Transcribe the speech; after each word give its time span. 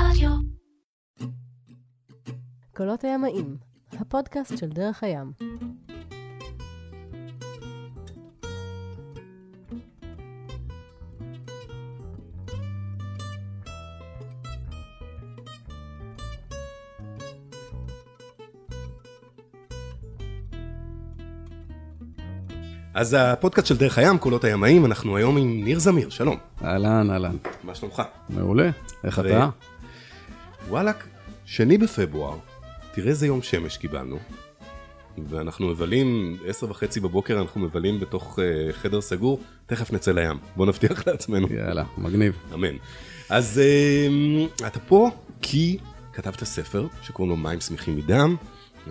רדיו. 0.00 0.30
קולות 2.76 3.04
הימאים, 3.04 3.56
הפודקאסט 3.92 4.58
של 4.58 4.68
דרך 4.68 5.02
הים. 5.02 5.32
אז 22.94 23.16
הפודקאסט 23.18 23.66
של 23.66 23.76
דרך 23.76 23.98
הים, 23.98 24.18
קולות 24.18 24.44
הימאים, 24.44 24.86
אנחנו 24.86 25.16
היום 25.16 25.36
עם 25.36 25.64
ניר 25.64 25.78
זמיר, 25.78 26.10
שלום. 26.10 26.36
אהלן, 26.64 27.10
אהלן. 27.10 27.36
מה 27.64 27.74
שלומך? 27.74 28.02
מעולה. 28.28 28.70
איך 29.04 29.18
ו- 29.24 29.26
אתה? 29.26 29.48
וואלאק, 30.68 31.06
שני 31.44 31.78
בפברואר, 31.78 32.38
תראה 32.94 33.08
איזה 33.08 33.26
יום 33.26 33.42
שמש 33.42 33.76
קיבלנו. 33.76 34.18
ואנחנו 35.28 35.66
מבלים, 35.66 36.36
עשר 36.46 36.70
וחצי 36.70 37.00
בבוקר 37.00 37.40
אנחנו 37.40 37.60
מבלים 37.60 38.00
בתוך 38.00 38.38
uh, 38.38 38.72
חדר 38.72 39.00
סגור, 39.00 39.40
תכף 39.66 39.92
נצא 39.92 40.12
לים. 40.12 40.38
בוא 40.56 40.66
נבטיח 40.66 41.02
לעצמנו. 41.06 41.48
יאללה, 41.50 41.84
מגניב. 41.98 42.36
אמן. 42.54 42.76
אז 43.28 43.60
uh, 44.60 44.66
אתה 44.66 44.80
פה 44.80 45.10
כי 45.42 45.78
כתבת 46.12 46.44
ספר 46.44 46.86
שקוראים 47.02 47.30
לו 47.30 47.36
מים 47.36 47.60
שמחים 47.60 47.96
מדם, 47.96 48.36
uh, 48.86 48.90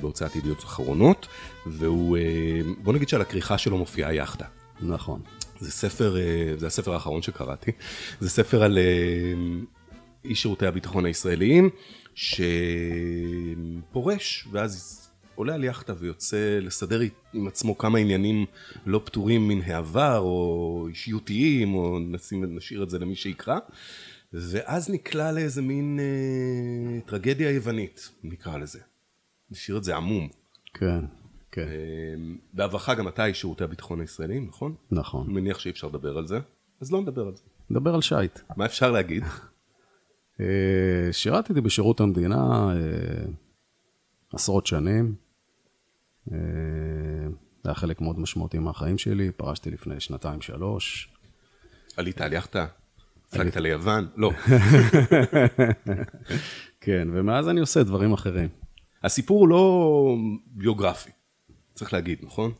בהוצאת 0.00 0.36
ידיעות 0.36 0.58
אחרונות, 0.64 1.28
והוא, 1.66 2.18
uh, 2.18 2.20
בוא 2.82 2.92
נגיד 2.92 3.08
שעל 3.08 3.20
הכריכה 3.20 3.58
שלו 3.58 3.78
מופיעה 3.78 4.14
יאכטה. 4.14 4.44
נכון. 4.80 5.20
זה 5.60 5.70
ספר, 5.70 6.16
אה, 6.16 6.52
זה 6.56 6.66
הספר 6.66 6.94
האחרון 6.94 7.22
שקראתי, 7.22 7.72
זה 8.20 8.30
ספר 8.30 8.62
על 8.62 8.78
אה, 8.78 8.84
איש 10.24 10.42
שירותי 10.42 10.66
הביטחון 10.66 11.04
הישראליים 11.04 11.70
שפורש 13.84 14.48
ואז 14.50 15.04
עולה 15.34 15.54
על 15.54 15.64
יאכטה 15.64 15.92
ויוצא 15.98 16.58
לסדר 16.62 17.00
עם 17.32 17.46
עצמו 17.46 17.78
כמה 17.78 17.98
עניינים 17.98 18.46
לא 18.86 19.00
פתורים 19.04 19.48
מן 19.48 19.62
העבר 19.62 20.18
או 20.18 20.86
אישיותיים 20.88 21.74
או 21.74 21.98
נשים, 21.98 22.56
נשאיר 22.56 22.82
את 22.82 22.90
זה 22.90 22.98
למי 22.98 23.14
שיקרא 23.14 23.58
ואז 24.32 24.90
נקלע 24.90 25.32
לאיזה 25.32 25.62
מין 25.62 26.00
אה, 26.00 27.00
טרגדיה 27.06 27.50
יוונית 27.50 28.08
נקרא 28.24 28.58
לזה, 28.58 28.78
נשאיר 29.50 29.76
את 29.76 29.84
זה 29.84 29.96
עמום. 29.96 30.28
כן, 30.74 31.04
כן, 31.52 31.68
אה, 31.68 32.14
בעברך 32.52 32.88
גם 32.88 33.08
אתה 33.08 33.26
איש 33.26 33.40
שירותי 33.40 33.64
הביטחון 33.64 34.00
הישראליים 34.00 34.46
נכון? 34.48 34.74
נכון. 34.90 35.24
אני 35.26 35.34
מניח 35.34 35.58
שאי 35.58 35.70
אפשר 35.70 35.86
לדבר 35.86 36.18
על 36.18 36.26
זה, 36.26 36.38
אז 36.80 36.92
לא 36.92 37.00
נדבר 37.00 37.26
על 37.26 37.34
זה. 37.36 37.42
נדבר 37.70 37.94
על 37.94 38.00
שייט. 38.00 38.38
מה 38.56 38.66
אפשר 38.66 38.90
להגיד? 38.90 39.24
אה, 40.40 41.12
שירתתי 41.12 41.60
בשירות 41.60 42.00
המדינה 42.00 42.70
אה, 42.70 43.24
עשרות 44.32 44.66
שנים. 44.66 45.14
אה, 46.32 46.38
זה 47.62 47.70
היה 47.70 47.74
חלק 47.74 48.00
מאוד 48.00 48.18
משמעותי 48.18 48.58
מהחיים 48.58 48.98
שלי, 48.98 49.30
פרשתי 49.30 49.70
לפני 49.70 50.00
שנתיים-שלוש. 50.00 51.08
עלית 51.96 52.20
על 52.20 52.32
יאכטה? 52.32 52.66
הפלגת 53.28 53.56
ליוון? 53.56 54.08
לא. 54.16 54.30
כן, 56.80 57.08
ומאז 57.12 57.48
אני 57.48 57.60
עושה 57.60 57.82
דברים 57.82 58.12
אחרים. 58.12 58.48
הסיפור 59.04 59.40
הוא 59.40 59.48
לא 59.48 60.16
ביוגרפי, 60.46 61.10
צריך 61.74 61.92
להגיד, 61.92 62.18
נכון? 62.22 62.52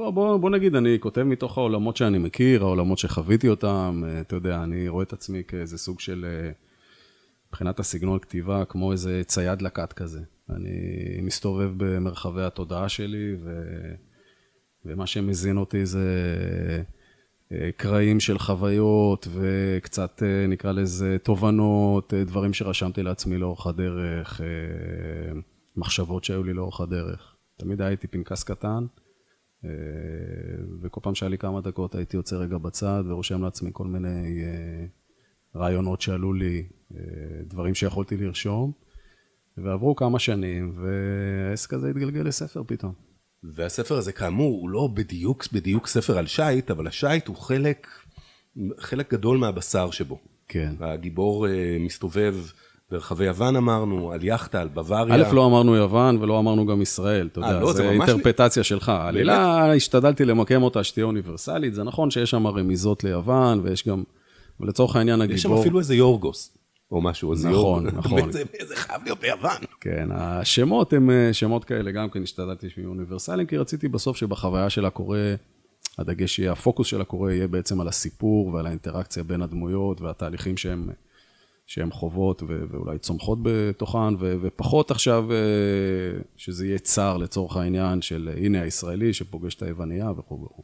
בוא, 0.00 0.10
בוא, 0.10 0.36
בוא 0.36 0.50
נגיד, 0.50 0.74
אני 0.74 0.96
כותב 1.00 1.22
מתוך 1.22 1.58
העולמות 1.58 1.96
שאני 1.96 2.18
מכיר, 2.18 2.62
העולמות 2.62 2.98
שחוויתי 2.98 3.48
אותם, 3.48 4.02
אה, 4.06 4.20
אתה 4.20 4.36
יודע, 4.36 4.62
אני 4.62 4.88
רואה 4.88 5.02
את 5.02 5.12
עצמי 5.12 5.42
כאיזה 5.48 5.78
סוג 5.78 6.00
של, 6.00 6.26
אה, 6.28 6.50
מבחינת 7.48 7.80
הסגנון 7.80 8.18
כתיבה, 8.18 8.64
כמו 8.64 8.92
איזה 8.92 9.22
צייד 9.26 9.62
לקט 9.62 9.92
כזה. 9.92 10.20
אני 10.50 10.70
מסתובב 11.22 11.70
במרחבי 11.76 12.42
התודעה 12.42 12.88
שלי, 12.88 13.34
ו... 13.44 13.62
ומה 14.84 15.06
שמזין 15.06 15.56
אותי 15.56 15.86
זה 15.86 16.08
אה, 17.52 17.70
קרעים 17.76 18.20
של 18.20 18.38
חוויות, 18.38 19.28
וקצת, 19.32 20.22
נקרא 20.48 20.72
לזה, 20.72 21.16
תובנות, 21.22 22.14
דברים 22.14 22.52
שרשמתי 22.52 23.02
לעצמי 23.02 23.38
לאורך 23.38 23.66
הדרך, 23.66 24.40
מחשבות 25.76 26.24
שהיו 26.24 26.44
לי 26.44 26.52
לאורך 26.52 26.80
הדרך. 26.80 27.34
תמיד 27.56 27.80
היה 27.80 27.90
איתי 27.90 28.06
פנקס 28.06 28.44
קטן, 28.44 28.86
וכל 30.82 31.00
פעם 31.02 31.14
שהיה 31.14 31.30
לי 31.30 31.38
כמה 31.38 31.60
דקות 31.60 31.94
הייתי 31.94 32.16
יוצא 32.16 32.36
רגע 32.36 32.58
בצד 32.58 33.04
ורושם 33.06 33.42
לעצמי 33.42 33.70
כל 33.72 33.86
מיני 33.86 34.42
אה, 34.42 34.86
רעיונות 35.56 36.00
שעלו 36.00 36.32
לי, 36.32 36.64
אה, 36.94 37.00
דברים 37.44 37.74
שיכולתי 37.74 38.16
לרשום, 38.16 38.72
ועברו 39.56 39.96
כמה 39.96 40.18
שנים, 40.18 40.74
והעסק 40.76 41.74
הזה 41.74 41.90
התגלגל 41.90 42.20
לספר 42.20 42.62
פתאום. 42.66 42.92
והספר 43.42 43.96
הזה 43.96 44.12
כאמור 44.12 44.60
הוא 44.60 44.70
לא 44.70 44.88
בדיוק 44.94 45.44
בדיוק 45.52 45.86
ספר 45.86 46.18
על 46.18 46.26
שייט, 46.26 46.70
אבל 46.70 46.86
השייט 46.86 47.26
הוא 47.26 47.36
חלק, 47.36 47.86
חלק 48.78 49.12
גדול 49.12 49.38
מהבשר 49.38 49.90
שבו. 49.90 50.18
כן. 50.48 50.74
הגיבור 50.80 51.48
אה, 51.48 51.76
מסתובב 51.80 52.34
ברחבי 52.90 53.24
יוון 53.24 53.56
אמרנו, 53.56 54.12
על 54.12 54.24
יאכטה, 54.24 54.60
על 54.60 54.68
בוואריה. 54.68 55.14
א', 55.14 55.34
לא 55.34 55.46
אמרנו 55.46 55.76
יוון 55.76 56.16
ולא 56.22 56.38
אמרנו 56.38 56.66
גם 56.66 56.82
ישראל, 56.82 57.28
אתה 57.32 57.40
אה, 57.40 57.48
יודע, 57.48 57.60
לא, 57.60 57.72
זה 57.72 57.78
זה 57.78 57.90
ממש- 57.90 58.08
אינטרפטציה 58.08 58.64
שלך. 58.64 58.88
העלילה, 58.88 59.72
השתדלתי 59.74 60.24
למקם 60.24 60.62
אותה 60.62 60.84
שתהיה 60.84 61.06
אוניברסלית, 61.06 61.74
זה 61.74 61.82
נכון 61.84 62.10
שיש 62.10 62.30
שם 62.30 62.46
רמיזות 62.46 63.04
ליוון, 63.04 63.60
ויש 63.62 63.88
גם, 63.88 64.02
ולצורך 64.60 64.96
העניין 64.96 65.20
הגיבור... 65.20 65.36
יש 65.36 65.42
שם 65.42 65.52
אפילו 65.52 65.78
איזה 65.78 65.94
יורגוס, 65.94 66.58
או 66.92 67.00
משהו, 67.00 67.32
אז 67.32 67.46
נכון, 67.46 67.86
נכון. 67.86 68.32
זה, 68.68 68.76
חייב 68.76 69.02
להיות 69.04 69.20
ביוון. 69.20 69.56
כן, 69.80 70.08
השמות 70.12 70.92
הם 70.92 71.10
אה, 71.10 71.32
שמות 71.32 71.64
כאלה, 71.64 71.90
גם 71.90 72.10
כן 72.10 72.22
השתדלתי 72.22 72.70
שיהיו 72.70 72.88
אוניברסליים, 72.88 73.46
כי 73.46 73.56
רציתי 73.56 73.88
בסוף 73.88 74.16
שבחוויה 74.16 74.70
של 74.70 74.84
הקורא, 74.84 75.18
הדגש 75.98 76.38
יהיה, 76.38 76.52
הפוקוס 76.52 76.86
של 76.86 77.00
הקורא 77.00 77.30
יהיה 77.30 77.48
בעצם 77.48 77.80
על 77.80 77.88
הסיפור 77.88 78.46
ועל 78.46 78.66
האינטראקציה 78.66 79.22
בין 79.22 79.42
הדמויות 79.42 80.00
והתהליכים 80.00 80.56
שהם, 80.56 80.88
שהם 81.70 81.92
חוות 81.92 82.42
ו- 82.42 82.64
ואולי 82.70 82.98
צומחות 82.98 83.38
בתוכן, 83.42 84.14
ו- 84.18 84.36
ופחות 84.42 84.90
עכשיו 84.90 85.32
אה, 85.32 85.36
שזה 86.36 86.66
יהיה 86.66 86.78
צר 86.78 87.16
לצורך 87.16 87.56
העניין 87.56 88.02
של 88.02 88.30
אה, 88.32 88.44
הנה 88.44 88.62
הישראלי 88.62 89.12
שפוגש 89.12 89.54
את 89.54 89.62
היווניה 89.62 90.10
וכו' 90.10 90.44
וכו'. 90.44 90.62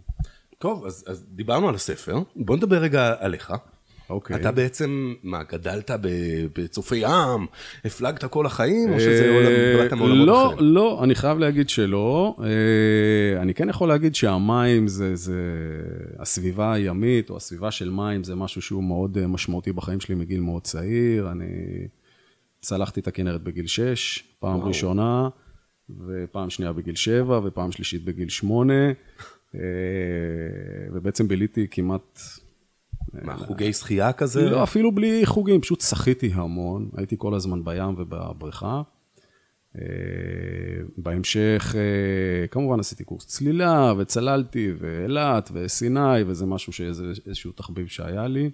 טוב, 0.58 0.84
אז, 0.84 1.04
אז 1.06 1.24
דיברנו 1.28 1.68
על 1.68 1.74
הספר, 1.74 2.18
בוא 2.36 2.56
נדבר 2.56 2.76
רגע 2.76 3.14
עליך. 3.18 3.52
אוקיי. 4.10 4.36
אתה 4.36 4.52
בעצם, 4.52 5.14
מה, 5.22 5.42
גדלת 5.42 5.90
בצופי 6.58 6.96
ים, 6.96 7.46
הפלגת 7.84 8.24
כל 8.24 8.46
החיים, 8.46 8.92
או 8.92 9.00
שזה 9.00 9.30
עולם, 9.30 9.82
באת 9.82 9.92
מעולמות 9.92 10.26
לא, 10.26 10.46
אחרים? 10.46 10.74
לא, 10.74 11.00
אני 11.04 11.14
חייב 11.14 11.38
להגיד 11.38 11.68
שלא. 11.68 12.36
אה, 12.42 13.42
אני 13.42 13.54
כן 13.54 13.68
יכול 13.68 13.88
להגיד 13.88 14.14
שהמים 14.14 14.88
זה, 14.88 15.16
זה, 15.16 15.42
הסביבה 16.18 16.72
הימית, 16.72 17.30
או 17.30 17.36
הסביבה 17.36 17.70
של 17.70 17.90
מים, 17.90 18.24
זה 18.24 18.34
משהו 18.34 18.62
שהוא 18.62 18.84
מאוד 18.84 19.18
אה, 19.18 19.26
משמעותי 19.26 19.72
בחיים 19.72 20.00
שלי 20.00 20.14
מגיל 20.14 20.40
מאוד 20.40 20.62
צעיר. 20.62 21.30
אני 21.32 21.46
צלחתי 22.60 23.00
את 23.00 23.08
הכנרת 23.08 23.42
בגיל 23.42 23.66
6, 23.66 24.24
פעם 24.38 24.56
וואו. 24.56 24.68
ראשונה, 24.68 25.28
ופעם 26.06 26.50
שנייה 26.50 26.72
בגיל 26.72 26.94
7, 26.94 27.40
ופעם 27.44 27.72
שלישית 27.72 28.04
בגיל 28.04 28.28
8, 28.28 28.74
אה, 29.54 29.60
ובעצם 30.92 31.28
ביליתי 31.28 31.66
כמעט... 31.70 32.20
מה, 33.12 33.36
חוגי 33.36 33.72
שחייה 33.72 34.12
כזה? 34.12 34.50
לא, 34.50 34.62
אפילו 34.62 34.92
בלי 34.92 35.26
חוגים, 35.26 35.60
פשוט 35.60 35.80
שחיתי 35.80 36.30
המון, 36.34 36.90
הייתי 36.96 37.14
כל 37.18 37.34
הזמן 37.34 37.64
בים 37.64 37.94
ובבריכה. 37.98 38.82
אה, 39.78 39.82
בהמשך, 40.96 41.74
אה, 41.78 42.46
כמובן 42.46 42.80
עשיתי 42.80 43.04
קורס 43.04 43.26
צלילה, 43.26 43.92
וצללתי, 43.98 44.72
ואילת, 44.78 45.50
וסיני, 45.52 46.22
וזה 46.26 46.46
משהו 46.46 46.72
שאיזה, 46.72 47.12
איזשהו 47.26 47.52
תחביב 47.52 47.86
שהיה 47.86 48.26
לי. 48.26 48.50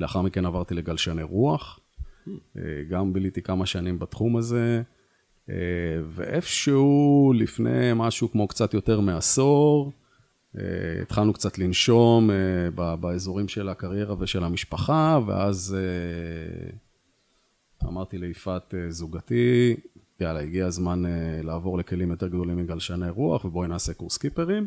לאחר 0.00 0.22
מכן 0.22 0.46
עברתי 0.46 0.74
לגלשני 0.74 1.22
רוח, 1.22 1.80
אה, 2.28 2.62
גם 2.90 3.12
ביליתי 3.12 3.42
כמה 3.42 3.66
שנים 3.66 3.98
בתחום 3.98 4.36
הזה, 4.36 4.82
ואיפשהו 6.08 7.32
לפני 7.36 7.90
משהו 7.94 8.30
כמו 8.32 8.48
קצת 8.48 8.74
יותר 8.74 9.00
מעשור, 9.00 9.92
התחלנו 11.02 11.32
קצת 11.32 11.58
לנשום 11.58 12.30
אה, 12.30 12.96
באזורים 12.96 13.48
של 13.48 13.68
הקריירה 13.68 14.14
ושל 14.18 14.44
המשפחה, 14.44 15.20
ואז 15.26 15.76
אה, 15.78 16.68
אמרתי 17.88 18.18
ליפעת 18.18 18.74
אה, 18.74 18.90
זוגתי, 18.90 19.76
יאללה, 20.20 20.40
הגיע 20.40 20.66
הזמן 20.66 21.06
אה, 21.06 21.40
לעבור 21.42 21.78
לכלים 21.78 22.10
יותר 22.10 22.28
גדולים 22.28 22.56
מגלשני 22.56 23.10
רוח, 23.10 23.44
ובואי 23.44 23.68
נעשה 23.68 23.94
קורס 23.94 24.16
קיפרים. 24.16 24.66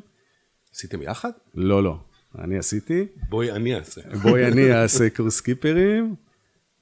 עשיתם 0.73 1.01
יחד? 1.01 1.31
לא, 1.55 1.83
לא, 1.83 1.97
אני 2.39 2.57
עשיתי. 2.57 3.05
בואי 3.29 3.51
אני 3.51 3.75
אעשה. 3.75 4.01
בואי 4.21 4.47
אני 4.47 4.71
אעשה 4.81 5.09
קורס 5.09 5.41
קיפרים. 5.41 6.15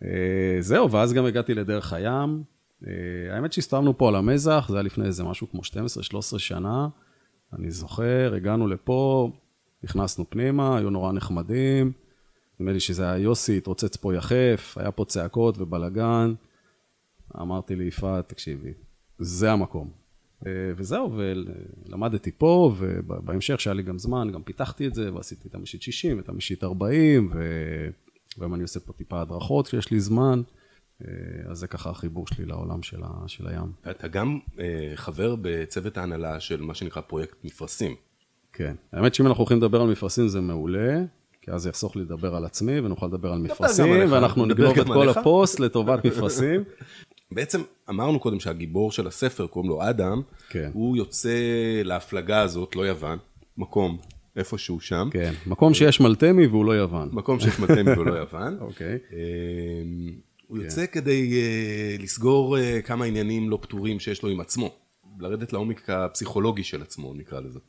אה, 0.04 0.58
זהו, 0.60 0.92
ואז 0.92 1.14
גם 1.14 1.26
הגעתי 1.26 1.54
לדרך 1.54 1.94
הים. 1.94 2.44
אה, 2.88 2.92
האמת 3.36 3.54
שהסתובבנו 3.54 3.98
פה 3.98 4.08
על 4.08 4.16
המזח, 4.16 4.66
זה 4.70 4.76
היה 4.76 4.84
לפני 4.84 5.06
איזה 5.06 5.24
משהו 5.24 5.48
כמו 5.52 5.62
12-13 5.62 6.40
שנה. 6.40 6.88
אני 7.54 7.72
זוכר, 7.72 8.34
הגענו 8.36 8.68
לפה, 8.68 9.32
נכנסנו 9.84 10.30
פנימה, 10.30 10.78
היו 10.78 10.90
נורא 10.90 11.12
נחמדים. 11.12 11.92
נדמה 12.60 12.74
לי 12.74 12.80
שזה 12.80 13.04
היה 13.04 13.18
יוסי, 13.18 13.58
התרוצץ 13.58 13.96
פה 13.96 14.16
יחף, 14.16 14.78
היה 14.80 14.92
פה 14.92 15.06
צעקות 15.06 15.58
ובלאגן. 15.58 16.34
אמרתי 17.42 17.76
ליפעת, 17.76 18.30
תקשיבי, 18.30 18.74
זה 19.20 19.52
המקום. 19.52 19.90
אה, 20.46 20.52
וזהו, 20.76 21.18
ולמדתי 21.18 22.32
פה, 22.32 22.74
ובהמשך, 22.78 23.60
שהיה 23.60 23.74
לי 23.74 23.84
גם 23.84 24.00
זמן, 24.00 24.32
גם 24.32 24.44
פיתחתי 24.44 24.88
את 24.88 24.94
זה, 24.94 25.14
ועשיתי 25.14 25.48
את 25.48 25.56
המשית 25.56 25.82
60 25.82 26.18
ואת 26.18 26.30
המשית 26.30 26.64
40, 26.64 27.32
והיום 28.38 28.54
אני 28.54 28.62
עושה 28.62 28.80
פה 28.80 28.94
טיפה 28.94 29.22
הדרכות 29.22 29.68
כשיש 29.68 29.92
לי 29.92 30.00
זמן. 30.00 30.42
אה, 31.02 31.12
אז 31.52 31.58
זה 31.58 31.68
ככה 31.68 31.90
החיבור 31.90 32.26
שלי 32.28 32.46
לעולם 32.46 32.84
של, 32.84 33.04
ה, 33.04 33.28
של 33.28 33.48
הים. 33.48 33.72
אתה 33.90 34.08
גם 34.08 34.40
אה, 34.60 34.92
חבר 34.96 35.36
בצוות 35.42 35.98
ההנהלה 35.98 36.40
של 36.40 36.62
מה 36.62 36.74
שנקרא 36.74 37.02
פרויקט 37.02 37.38
מפרשים. 37.44 37.96
כן. 38.54 38.76
האמת 38.94 39.14
שאם 39.16 39.28
אנחנו 39.28 39.42
הולכים 39.42 39.58
לדבר 39.58 39.82
על 39.82 39.88
מפרשים 39.88 40.28
זה 40.28 40.42
מעולה, 40.42 41.02
כי 41.42 41.52
אז 41.52 41.62
זה 41.62 41.70
יחסוך 41.70 41.96
לי 41.96 42.02
לדבר 42.02 42.36
על 42.36 42.46
עצמי, 42.46 42.80
ונוכל 42.80 43.06
לדבר 43.06 43.34
על 43.34 43.40
מפרשים, 43.40 44.12
ואנחנו 44.12 44.46
נגנוב 44.46 44.80
את 44.80 44.88
כל 44.88 45.10
הפוסט 45.10 45.60
לטובת 45.60 46.06
מפרשים. 46.06 46.64
בעצם 47.32 47.62
אמרנו 47.90 48.20
קודם 48.20 48.40
שהגיבור 48.40 48.92
של 48.92 49.08
הספר, 49.08 49.48
קוראים 49.48 49.70
לו 49.70 49.90
אדם, 49.90 50.22
כן. 50.50 50.70
הוא 50.74 50.98
יוצא 50.98 51.40
להפלגה 51.84 52.42
הזאת, 52.42 52.76
לא 52.76 52.88
יוון, 52.88 53.18
מקום 53.58 53.98
איפשהו 54.36 54.80
שם. 54.80 55.10
כן, 55.12 55.34
מקום 55.48 55.74
שיש 55.74 56.00
מלטמי 56.00 56.48
והוא 56.48 56.66
לא 56.66 56.72
יוון. 56.72 57.10
מקום 57.12 57.40
שיש 57.40 57.60
מלטמי 57.60 57.92
והוא 57.92 58.06
לא 58.06 58.14
יוון. 58.24 58.58
אוקיי. 58.62 58.98
אמ, 59.12 60.27
הוא 60.48 60.58
יוצא 60.58 60.86
כדי 60.86 61.32
uh, 61.32 62.02
לסגור 62.04 62.58
uh, 62.58 62.82
כמה 62.82 63.06
עניינים 63.06 63.50
לא 63.50 63.60
פתורים 63.62 64.00
שיש 64.00 64.24
לו 64.24 64.30
עם 64.30 64.40
עצמו. 64.40 64.76
לרדת 65.20 65.54
לעומק 65.54 65.90
הפסיכולוגי 65.90 66.64
של 66.64 66.82
עצמו, 66.82 67.14
נקרא 67.14 67.40
לזה. 67.40 67.60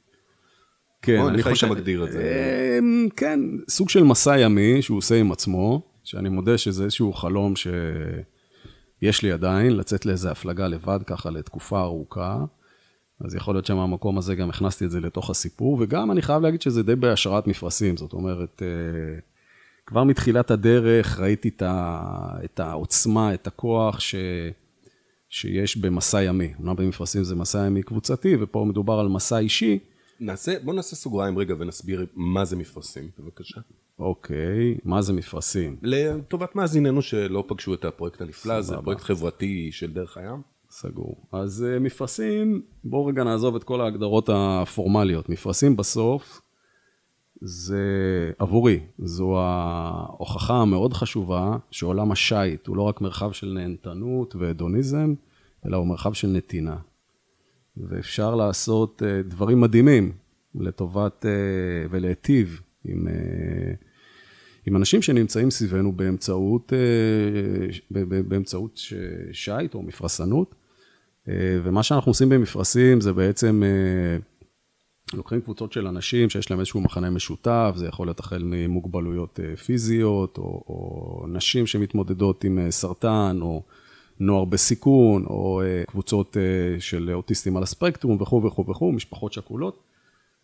כן? 1.03 1.21
אני 1.21 1.39
איך 1.39 1.49
חושב... 1.49 1.67
מגדיר 1.67 2.05
את 2.05 2.13
זה? 2.13 2.79
אמ, 2.79 3.09
כן, 3.17 3.41
סוג 3.69 3.89
של 3.89 4.05
מסע 4.05 4.39
ימי 4.39 4.83
שהוא 4.83 4.99
עושה 4.99 5.21
עם 5.21 5.33
עצמו, 5.33 5.83
שאני 6.05 6.29
מודה 6.29 6.59
שזה 6.59 6.85
איזשהו 6.85 7.13
חלום 7.13 7.55
שיש 7.57 9.23
לי 9.23 9.33
עדיין, 9.33 9.77
לצאת 9.77 10.07
לאיזה 10.07 10.31
הפלגה 10.31 10.69
לבד 10.69 10.99
ככה 11.07 11.31
לתקופה 11.31 11.81
ארוכה. 11.81 12.45
אז 13.25 13.35
יכול 13.35 13.55
להיות 13.55 13.67
שמהמקום 13.67 14.19
הזה 14.19 14.35
גם 14.35 14.51
הכנסתי 14.51 14.85
את 14.85 14.91
זה 14.91 15.01
לתוך 15.01 15.31
הסיפור, 15.31 15.77
וגם 15.81 16.11
אני 16.11 16.23
חייב 16.23 16.43
להגיד 16.43 16.63
שזה 16.63 16.83
די 16.83 16.97
בהשראת 16.97 17.47
מפרשים, 17.47 17.97
זאת 17.97 18.13
אומרת, 18.13 18.63
אה, 18.63 19.19
כבר 19.89 20.05
מתחילת 20.05 20.51
הדרך 20.51 21.21
ראיתי 21.21 21.49
את, 21.49 21.63
ה, 21.63 22.03
את 22.45 22.61
העוצמה, 22.61 23.35
את 23.35 23.47
הכוח 23.47 24.01
ש, 24.01 24.15
שיש 25.29 25.77
במסע 25.77 26.23
ימי. 26.23 26.53
אומנם 26.59 26.77
במפרשים 26.77 27.25
זה 27.25 27.37
מסע 27.37 27.67
ימי 27.67 27.83
קבוצתי, 27.83 28.37
ופה 28.41 28.65
מדובר 28.69 28.99
על 28.99 29.09
מסע 29.09 29.39
אישי. 29.39 29.79
נעשה, 30.21 30.55
בוא 30.65 30.75
נעשה 30.75 30.97
סוגריים 30.97 31.39
רגע 31.39 31.55
ונסביר 31.59 32.07
מה 32.15 32.45
זה 32.45 32.57
מפרשים, 32.57 33.09
בבקשה. 33.19 33.61
אוקיי, 33.99 34.79
מה 34.85 35.03
זה 35.03 35.13
מפרשים? 35.13 35.77
לטובת 35.83 36.57
מאזיננו 36.57 37.03
שלא 37.03 37.45
פגשו 37.49 37.75
את 37.75 37.85
הפרויקט 37.85 38.21
הנפלא, 38.21 38.61
זה 38.61 38.69
סבבה. 38.69 38.83
פרויקט 38.83 39.03
חברתי 39.03 39.69
של 39.73 39.93
דרך 39.93 40.17
הים. 40.17 40.43
סגור. 40.71 41.17
אז 41.33 41.67
uh, 41.67 41.81
מפרשים, 41.81 42.63
בואו 42.85 43.07
רגע 43.07 43.25
נעזוב 43.25 43.57
את 43.57 43.65
כל 43.65 43.81
ההגדרות 43.81 44.29
הפורמליות. 44.33 45.29
מפרשים 45.29 45.77
בסוף, 45.77 46.41
זה 47.41 47.83
עבורי, 48.39 48.81
זו 48.99 49.39
ההוכחה 49.39 50.55
המאוד 50.55 50.93
חשובה 50.93 51.57
שעולם 51.71 52.13
השיט 52.13 52.67
הוא 52.67 52.77
לא 52.77 52.83
רק 52.83 53.01
מרחב 53.01 53.33
של 53.33 53.47
נהנתנות 53.47 54.37
והדוניזם, 54.37 55.15
אלא 55.67 55.77
הוא 55.77 55.87
מרחב 55.87 56.13
של 56.13 56.29
נתינה. 56.29 56.77
ואפשר 57.77 58.35
לעשות 58.35 59.03
uh, 59.03 59.29
דברים 59.29 59.61
מדהימים 59.61 60.13
לטובת 60.55 61.25
uh, 61.25 61.89
ולהיטיב 61.91 62.61
עם, 62.85 63.07
uh, 63.07 63.11
עם 64.67 64.77
אנשים 64.77 65.03
שנמצאים 65.03 65.51
סביבנו 65.51 65.93
באמצעות, 65.93 66.73
באמצעות 68.29 68.81
שיט 69.33 69.75
או 69.75 69.83
מפרסנות. 69.83 70.55
ומה 71.65 71.83
שאנחנו 71.83 72.11
עושים 72.11 72.29
במפרשים 72.29 73.01
זה 73.01 73.13
בעצם 73.13 73.63
לוקחים 75.15 75.41
קבוצות 75.41 75.73
של 75.73 75.87
אנשים 75.87 76.31
שיש 76.31 76.51
להם 76.51 76.61
איזשהו 76.61 76.81
מחנה 76.81 77.11
משותף, 77.11 77.73
זה 77.77 77.87
יכול 77.87 78.07
להיות 78.07 78.21
החל 78.21 78.43
ממוגבלויות 78.45 79.41
uh, 79.41 79.57
פיזיות, 79.57 80.39
או, 80.39 80.45
או 80.69 81.27
נשים 81.29 81.67
שמתמודדות 81.67 82.45
עם 82.45 82.59
uh, 82.59 82.71
סרטן, 82.71 83.39
או 83.41 83.63
נוער 84.21 84.45
בסיכון, 84.45 85.25
או 85.27 85.63
uh, 85.63 85.91
קבוצות 85.91 86.37
של 86.79 87.11
אוטיסטים 87.13 87.57
על 87.57 87.63
הספקטרום 87.63 88.23
וכו' 88.23 88.43
וכו' 88.45 88.65
וכו', 88.69 88.93
משפחות 88.93 89.33
שכולות, 89.33 89.83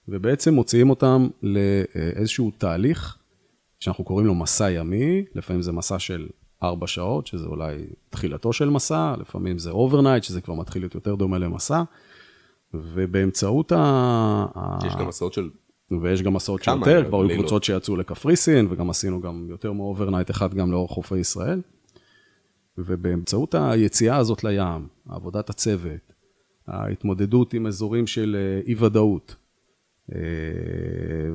ובעצם 0.08 0.54
מוציאים 0.54 0.90
אותם 0.90 1.28
לאיזשהו 1.42 2.50
תהליך 2.58 3.18
שאנחנו 3.80 4.04
קוראים 4.04 4.26
לו 4.26 4.34
מסע 4.34 4.70
ימי, 4.70 5.24
לפעמים 5.34 5.62
זה 5.62 5.72
מסע 5.72 5.98
של 5.98 6.28
ארבע 6.62 6.86
שעות, 6.86 7.26
שזה 7.26 7.46
אולי 7.46 7.84
תחילתו 8.10 8.52
של 8.52 8.70
מסע, 8.70 9.14
לפעמים 9.20 9.58
זה 9.58 9.70
overnight, 9.70 10.24
שזה 10.24 10.40
כבר 10.40 10.54
מתחיל 10.54 10.82
להיות 10.82 10.94
יותר 10.94 11.14
דומה 11.14 11.38
למסע, 11.38 11.82
ובאמצעות 12.74 13.72
ה... 13.72 14.46
יש 14.86 14.92
גם 14.96 15.08
מסעות 15.08 15.32
של... 15.32 15.50
ויש 16.02 16.22
גם 16.22 16.34
מסעות 16.34 16.60
כמה, 16.60 16.86
שיותר, 16.86 17.08
כבר 17.08 17.22
היו. 17.22 17.38
קבוצות 17.38 17.64
שיצאו 17.64 17.96
לקפריסין, 17.96 18.66
וגם 18.70 18.90
עשינו 18.90 19.20
גם 19.20 19.46
יותר 19.50 19.72
מ 19.72 19.78
overnight 19.78 20.30
אחד 20.30 20.54
גם 20.54 20.72
לאורך 20.72 20.90
חופי 20.90 21.18
ישראל. 21.18 21.60
ובאמצעות 22.78 23.54
היציאה 23.54 24.16
הזאת 24.16 24.44
לים, 24.44 24.88
עבודת 25.08 25.50
הצוות, 25.50 26.12
ההתמודדות 26.68 27.54
עם 27.54 27.66
אזורים 27.66 28.06
של 28.06 28.36
אה, 28.38 28.66
אי-ודאות. 28.68 29.36
אה, 30.14 30.18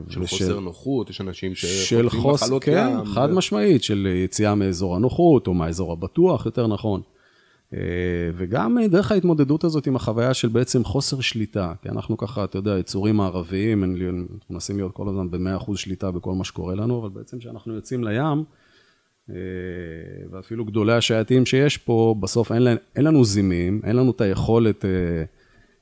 של 0.09 0.21
ושל- 0.21 0.37
חוסר 0.37 0.59
נוחות, 0.59 1.09
יש 1.09 1.21
אנשים 1.21 1.55
של 1.55 1.67
שחוטפים 2.09 2.31
מחלות 2.31 2.63
כן, 2.63 2.87
ים. 2.99 3.05
חד 3.05 3.27
ו- 3.31 3.35
משמעית, 3.35 3.83
של 3.83 4.07
יציאה 4.23 4.55
מאזור 4.55 4.95
הנוחות, 4.95 5.47
או 5.47 5.53
מהאזור 5.53 5.91
הבטוח, 5.93 6.45
יותר 6.45 6.67
נכון. 6.67 7.01
אה, 7.73 7.79
וגם 8.37 8.77
אה, 8.77 8.87
דרך 8.87 9.11
ההתמודדות 9.11 9.63
הזאת 9.63 9.87
עם 9.87 9.95
החוויה 9.95 10.33
של 10.33 10.47
בעצם 10.47 10.83
חוסר 10.83 11.19
שליטה, 11.19 11.73
כי 11.81 11.89
אנחנו 11.89 12.17
ככה, 12.17 12.43
אתה 12.43 12.57
יודע, 12.57 12.79
יצורים 12.79 13.15
מערביים, 13.15 13.95
לי- 13.95 14.05
מנסים 14.49 14.77
להיות 14.77 14.91
כל 14.91 15.09
הזמן 15.09 15.31
ב-100% 15.31 15.75
שליטה 15.77 16.11
בכל 16.11 16.33
מה 16.33 16.43
שקורה 16.43 16.75
לנו, 16.75 16.99
אבל 17.01 17.09
בעצם 17.09 17.39
כשאנחנו 17.39 17.75
יוצאים 17.75 18.03
לים, 18.03 18.43
אה, 19.29 19.35
ואפילו 20.31 20.65
גדולי 20.65 20.93
השייטים 20.93 21.45
שיש 21.45 21.77
פה, 21.77 22.15
בסוף 22.19 22.51
אין, 22.51 22.67
אין 22.95 23.05
לנו 23.05 23.25
זימים, 23.25 23.81
אין 23.83 23.95
לנו 23.95 24.11
את 24.11 24.21
היכולת 24.21 24.85
אה, 24.85 24.89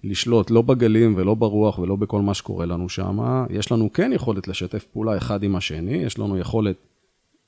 לשלוט 0.04 0.52
לא 0.52 0.62
בגלים 0.62 1.14
ולא 1.18 1.34
ברוח 1.34 1.80
ולא 1.80 1.96
בכל 1.96 2.22
מה 2.22 2.34
שקורה 2.34 2.66
לנו 2.66 2.90
שם. 2.90 3.46
יש 3.50 3.72
לנו 3.72 3.94
כן 3.94 4.12
יכולת 4.14 4.48
לשתף 4.48 4.86
פעולה 4.94 5.18
אחד 5.18 5.44
עם 5.44 5.56
השני, 5.56 5.96
יש 5.96 6.20
לנו 6.20 6.38
יכולת 6.38 6.76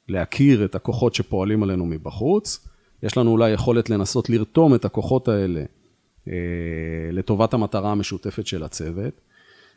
להכיר 0.08 0.66
את 0.66 0.76
הכוחות 0.76 1.16
שפועלים 1.16 1.64
עלינו 1.64 1.86
מבחוץ, 1.86 2.69
יש 3.04 3.18
לנו 3.18 3.32
אולי 3.32 3.50
יכולת 3.52 3.90
לנסות 3.90 4.30
לרתום 4.30 4.76
את 4.76 4.86
הכוחות 4.86 5.28
האלה 5.28 5.64
אה, 6.28 6.34
לטובת 7.12 7.54
המטרה 7.54 7.92
המשותפת 7.92 8.48
של 8.48 8.64
הצוות, 8.64 9.22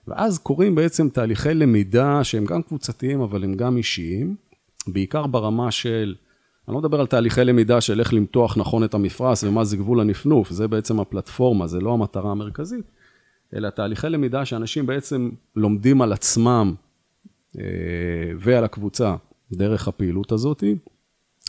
ואז 0.09 0.39
קורים 0.39 0.75
בעצם 0.75 1.09
תהליכי 1.09 1.55
למידה 1.55 2.25
שהם 2.25 2.45
גם 2.45 2.63
קבוצתיים 2.63 3.21
אבל 3.21 3.45
הם 3.45 3.55
גם 3.55 3.77
אישיים, 3.77 4.37
בעיקר 4.87 5.27
ברמה 5.27 5.71
של, 5.71 6.15
אני 6.69 6.75
לא 6.75 6.81
מדבר 6.81 7.01
על 7.01 7.07
תהליכי 7.07 7.45
למידה 7.45 7.81
של 7.81 8.01
איך 8.01 8.15
למתוח 8.15 8.57
נכון 8.57 8.85
את 8.85 8.95
המפרש 8.95 9.45
ומה 9.45 9.65
זה 9.65 9.77
גבול 9.77 10.01
הנפנוף, 10.01 10.51
זה 10.51 10.69
בעצם 10.69 11.01
הפלטפורמה, 11.01 11.67
זה 11.67 11.81
לא 11.81 11.93
המטרה 11.93 12.31
המרכזית, 12.31 12.85
אלא 13.57 13.71
תהליכי 13.71 14.09
למידה 14.09 14.45
שאנשים 14.45 14.87
בעצם 14.87 15.31
לומדים 15.57 16.03
על 16.03 16.13
עצמם 16.13 16.75
אה, 17.59 17.65
ועל 18.39 18.65
הקבוצה 18.65 19.17
דרך 19.53 19.89
הפעילות 19.89 20.33
הזאת, 20.33 20.65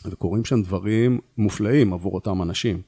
וקורים 0.06 0.44
שם 0.44 0.62
דברים 0.62 1.18
מופלאים 1.38 1.92
עבור 1.92 2.14
אותם 2.14 2.42
אנשים. 2.42 2.82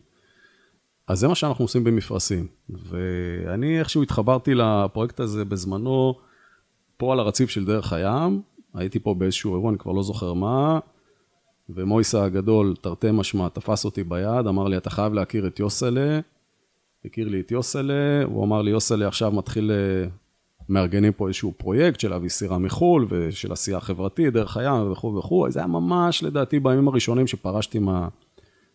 אז 1.09 1.19
זה 1.19 1.29
מה 1.29 1.35
שאנחנו 1.35 1.65
עושים 1.65 1.85
במפרשים. 1.85 2.47
ואני 2.69 3.79
איכשהו 3.79 4.03
התחברתי 4.03 4.55
לפרויקט 4.55 5.21
הזה 5.21 5.45
בזמנו, 5.45 6.15
פה 6.97 7.13
על 7.13 7.21
הרציף 7.21 7.51
של 7.51 7.65
דרך 7.65 7.93
הים, 7.93 8.43
הייתי 8.75 8.99
פה 8.99 9.15
באיזשהו 9.15 9.55
אירוע, 9.55 9.71
אני 9.71 9.79
כבר 9.79 9.93
לא 9.93 10.03
זוכר 10.03 10.33
מה, 10.33 10.79
ומויסה 11.69 12.25
הגדול, 12.25 12.75
תרתי 12.81 13.11
משמע, 13.13 13.49
תפס 13.49 13.85
אותי 13.85 14.05
ביד, 14.05 14.47
אמר 14.47 14.69
לי, 14.69 14.77
אתה 14.77 14.91
חייב 14.91 15.13
להכיר 15.13 15.47
את 15.47 15.59
יוסלה. 15.59 16.21
הכיר 17.05 17.29
לי 17.29 17.41
את 17.41 17.51
יוסלה, 17.51 18.25
הוא 18.25 18.45
אמר 18.45 18.63
לי, 18.63 18.71
יוסלה 18.71 19.09
עכשיו 19.09 19.33
מתחיל, 19.33 19.71
אה, 19.71 20.09
מארגנים 20.69 21.13
פה 21.13 21.29
איזשהו 21.29 21.53
פרויקט 21.57 22.01
של 22.01 22.11
להביא 22.11 22.29
סירה 22.29 22.59
מחו"ל 22.59 23.07
ושל 23.11 23.53
עשייה 23.53 23.81
חברתית, 23.81 24.33
דרך 24.33 24.57
הים 24.57 24.93
וכו' 24.93 25.15
וכו', 25.15 25.51
זה 25.51 25.59
היה 25.59 25.67
ממש, 25.67 26.23
לדעתי, 26.23 26.61
בימים 26.61 26.89
הראשונים 26.89 27.27
שפרשתי 27.27 27.79
מה, 27.79 28.09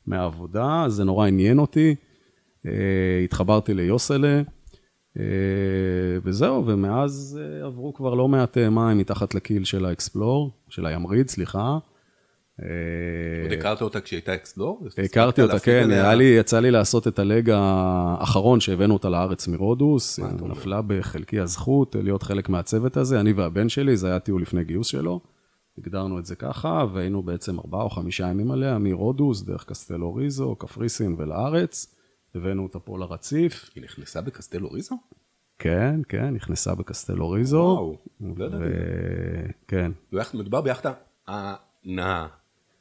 מהעבודה, 0.07 0.85
זה 0.87 1.03
נורא 1.03 1.27
עניין 1.27 1.59
אותי. 1.59 1.95
אה, 2.65 3.21
התחברתי 3.23 3.73
ליוסלה, 3.73 4.41
אה, 5.19 5.23
וזהו, 6.23 6.67
ומאז 6.67 7.39
אה, 7.41 7.65
עברו 7.65 7.93
כבר 7.93 8.13
לא 8.13 8.27
מעט 8.27 8.57
אה, 8.57 8.69
מים 8.69 8.97
מתחת 8.97 9.35
לקיל 9.35 9.63
של 9.63 9.85
האקספלור, 9.85 10.51
של 10.69 10.85
הימריד, 10.85 11.29
סליחה. 11.29 11.77
אה, 12.63 12.67
עוד 13.43 13.51
הכרת 13.51 13.81
אותה 13.81 14.01
כשהיא 14.01 14.17
הייתה 14.17 14.33
אקספלור? 14.33 14.87
הכרתי 15.05 15.41
אותה, 15.41 15.59
כן, 15.59 15.89
לי, 16.17 16.23
יצא 16.23 16.59
לי 16.59 16.71
לעשות 16.71 17.07
את 17.07 17.19
הלג 17.19 17.49
האחרון 17.53 18.59
שהבאנו 18.59 18.93
אותה 18.93 19.09
לארץ 19.09 19.47
מרודוס? 19.47 20.19
נפלה 20.47 20.81
בחלקי 20.87 21.39
הזכות 21.39 21.95
להיות 21.99 22.23
חלק 22.23 22.49
מהצוות 22.49 22.97
הזה, 22.97 23.19
אני 23.19 23.33
והבן 23.33 23.69
שלי, 23.69 23.97
זה 23.97 24.07
היה 24.07 24.19
טיול 24.19 24.41
לפני 24.41 24.63
גיוס 24.63 24.87
שלו, 24.87 25.19
הגדרנו 25.77 26.19
את 26.19 26.25
זה 26.25 26.35
ככה, 26.35 26.85
והיינו 26.93 27.23
בעצם 27.23 27.59
ארבעה 27.59 27.81
או 27.83 27.89
חמישה 27.89 28.27
ימים 28.27 28.51
עליה, 28.51 28.77
מרודוס, 28.77 29.41
דרך 29.41 29.65
קסטלו 29.65 30.15
ריזו, 30.15 30.55
קפריסין 30.55 31.15
ולארץ. 31.17 31.95
הבאנו 32.35 32.63
אותה 32.63 32.79
פה 32.79 32.97
לרציף. 32.99 33.69
היא 33.75 33.83
נכנסה 33.83 34.21
בקסטלו 34.21 34.71
ריזו? 34.71 34.95
כן, 35.59 35.99
כן, 36.09 36.33
נכנסה 36.33 36.75
בקסטלו 36.75 37.29
ריזו. 37.29 37.57
וואו, 37.57 37.97
לא 38.37 38.45
ידעתי. 38.45 38.63
כן. 39.67 39.91
ויאכט- 40.13 40.33
מדובר 40.35 40.61
ביאכטה 40.61 40.91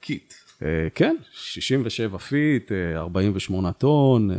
ענקית. 0.00 0.35
אה, 0.62 0.88
כן, 0.95 1.16
67 1.33 2.19
feet, 2.19 2.73
אה, 2.73 2.97
48 3.00 3.73
טון, 3.73 4.30
אה, 4.30 4.37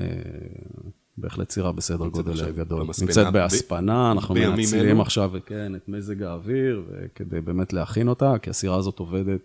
בהחלט 1.18 1.50
סירה 1.50 1.72
בסדר 1.72 2.08
גודל 2.08 2.52
גדול. 2.52 2.86
במספנה 2.86 3.08
נמצאת 3.08 3.28
ב- 3.28 3.34
בהספנה, 3.34 4.12
אנחנו 4.12 4.36
בימים 4.36 4.56
מנצלים. 4.56 5.02
עכשיו, 5.02 5.32
כן, 5.46 5.76
את 5.76 5.90
מזג 5.90 6.24
האוויר, 6.24 6.86
כדי 7.16 7.42
באמת 7.42 7.74
להכין 7.74 8.08
אותה, 8.08 8.34
כי 8.42 8.50
הסירה 8.50 8.78
הזאת 8.78 9.00
עובדת, 9.00 9.42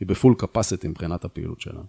היא 0.00 0.08
ב 0.08 0.13
full 0.13 0.34
capacity 0.38 0.88
מבחינת 0.88 1.24
הפעילות 1.24 1.60
שלה. 1.60 1.80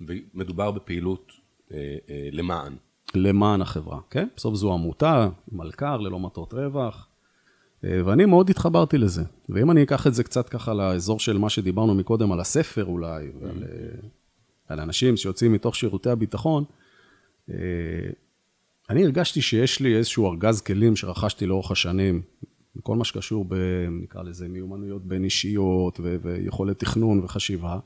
ומדובר 0.00 0.70
בפעילות 0.70 1.32
אה, 1.72 1.78
אה, 2.10 2.28
למען. 2.32 2.72
למען 3.14 3.62
החברה, 3.62 4.00
כן? 4.10 4.28
בסוף 4.36 4.54
זו 4.54 4.72
עמותה, 4.72 5.28
מלכ"ר, 5.52 5.96
ללא 5.96 6.18
מטרות 6.18 6.54
רווח, 6.54 7.06
אה, 7.06 7.11
ואני 7.82 8.24
מאוד 8.24 8.50
התחברתי 8.50 8.98
לזה. 8.98 9.22
ואם 9.48 9.70
אני 9.70 9.82
אקח 9.82 10.06
את 10.06 10.14
זה 10.14 10.24
קצת 10.24 10.48
ככה 10.48 10.74
לאזור 10.74 11.20
של 11.20 11.38
מה 11.38 11.50
שדיברנו 11.50 11.94
מקודם, 11.94 12.32
על 12.32 12.40
הספר 12.40 12.84
אולי, 12.84 13.28
ועל 13.40 13.64
אה, 13.64 14.08
על 14.68 14.80
אנשים 14.80 15.16
שיוצאים 15.16 15.52
מתוך 15.52 15.76
שירותי 15.76 16.10
הביטחון, 16.10 16.64
אה, 17.50 17.56
אני 18.90 19.04
הרגשתי 19.04 19.42
שיש 19.42 19.80
לי 19.80 19.96
איזשהו 19.96 20.30
ארגז 20.30 20.60
כלים 20.60 20.96
שרכשתי 20.96 21.46
לאורך 21.46 21.70
השנים, 21.70 22.22
בכל 22.76 22.96
מה 22.96 23.04
שקשור 23.04 23.44
ב... 23.48 23.54
נקרא 23.90 24.22
לזה 24.22 24.48
מיומנויות 24.48 25.06
בין 25.06 25.24
אישיות 25.24 26.00
ו- 26.02 26.16
ויכולת 26.22 26.78
תכנון 26.78 27.18
וחשיבה. 27.24 27.78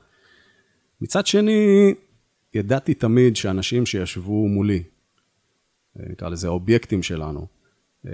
מצד 1.01 1.27
שני, 1.27 1.95
ידעתי 2.55 2.95
תמיד 2.95 3.37
שאנשים 3.37 3.87
שישבו 3.87 4.49
מולי, 4.49 4.83
אה, 6.01 6.05
נקרא 6.09 6.29
לזה 6.29 6.47
האובייקטים 6.47 7.03
שלנו, 7.03 7.47
אה, 8.07 8.13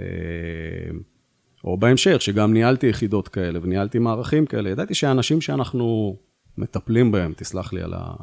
או 1.63 1.77
בהמשך, 1.77 2.21
שגם 2.21 2.53
ניהלתי 2.53 2.87
יחידות 2.87 3.27
כאלה 3.27 3.59
וניהלתי 3.61 3.99
מערכים 3.99 4.45
כאלה, 4.45 4.69
ידעתי 4.69 4.93
שהאנשים 4.93 5.41
שאנחנו 5.41 6.15
מטפלים 6.57 7.11
בהם, 7.11 7.33
תסלח 7.37 7.73
לי 7.73 7.81
על 7.81 7.93
ה... 7.93 8.13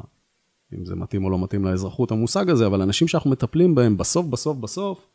אם 0.73 0.85
זה 0.85 0.95
מתאים 0.95 1.25
או 1.25 1.29
לא 1.29 1.39
מתאים 1.43 1.65
לאזרחות 1.65 2.11
המושג 2.11 2.49
הזה, 2.49 2.65
אבל 2.65 2.81
אנשים 2.81 3.07
שאנחנו 3.07 3.29
מטפלים 3.29 3.75
בהם, 3.75 3.97
בסוף, 3.97 4.25
בסוף, 4.25 4.57
בסוף, 4.57 5.07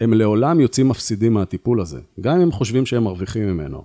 הם 0.00 0.12
לעולם 0.12 0.60
יוצאים 0.60 0.88
מפסידים 0.88 1.34
מהטיפול 1.34 1.80
הזה, 1.80 2.00
גם 2.20 2.36
אם 2.36 2.40
הם 2.40 2.52
חושבים 2.52 2.86
שהם 2.86 3.04
מרוויחים 3.04 3.48
ממנו. 3.48 3.84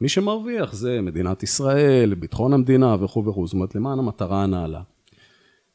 מי 0.00 0.08
שמרוויח 0.08 0.72
זה 0.72 1.00
מדינת 1.00 1.42
ישראל, 1.42 2.14
ביטחון 2.14 2.52
המדינה 2.52 2.96
וכו' 3.00 3.24
וכו', 3.24 3.46
זאת 3.46 3.54
אומרת, 3.54 3.74
למען 3.74 3.98
המטרה 3.98 4.42
הנעלה. 4.42 4.82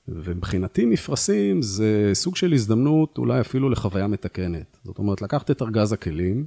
ומבחינתי 0.08 0.86
מפרשים 0.86 1.62
זה 1.62 2.12
סוג 2.14 2.36
של 2.36 2.54
הזדמנות 2.54 3.18
אולי 3.18 3.42
אפילו 3.42 3.70
לחוויה 3.70 4.08
מתקנת. 4.08 4.78
זאת 4.84 4.98
אומרת, 4.98 5.22
לקחת 5.22 5.52
את 5.52 5.62
ארגז 5.62 5.94
הכלים 5.94 6.46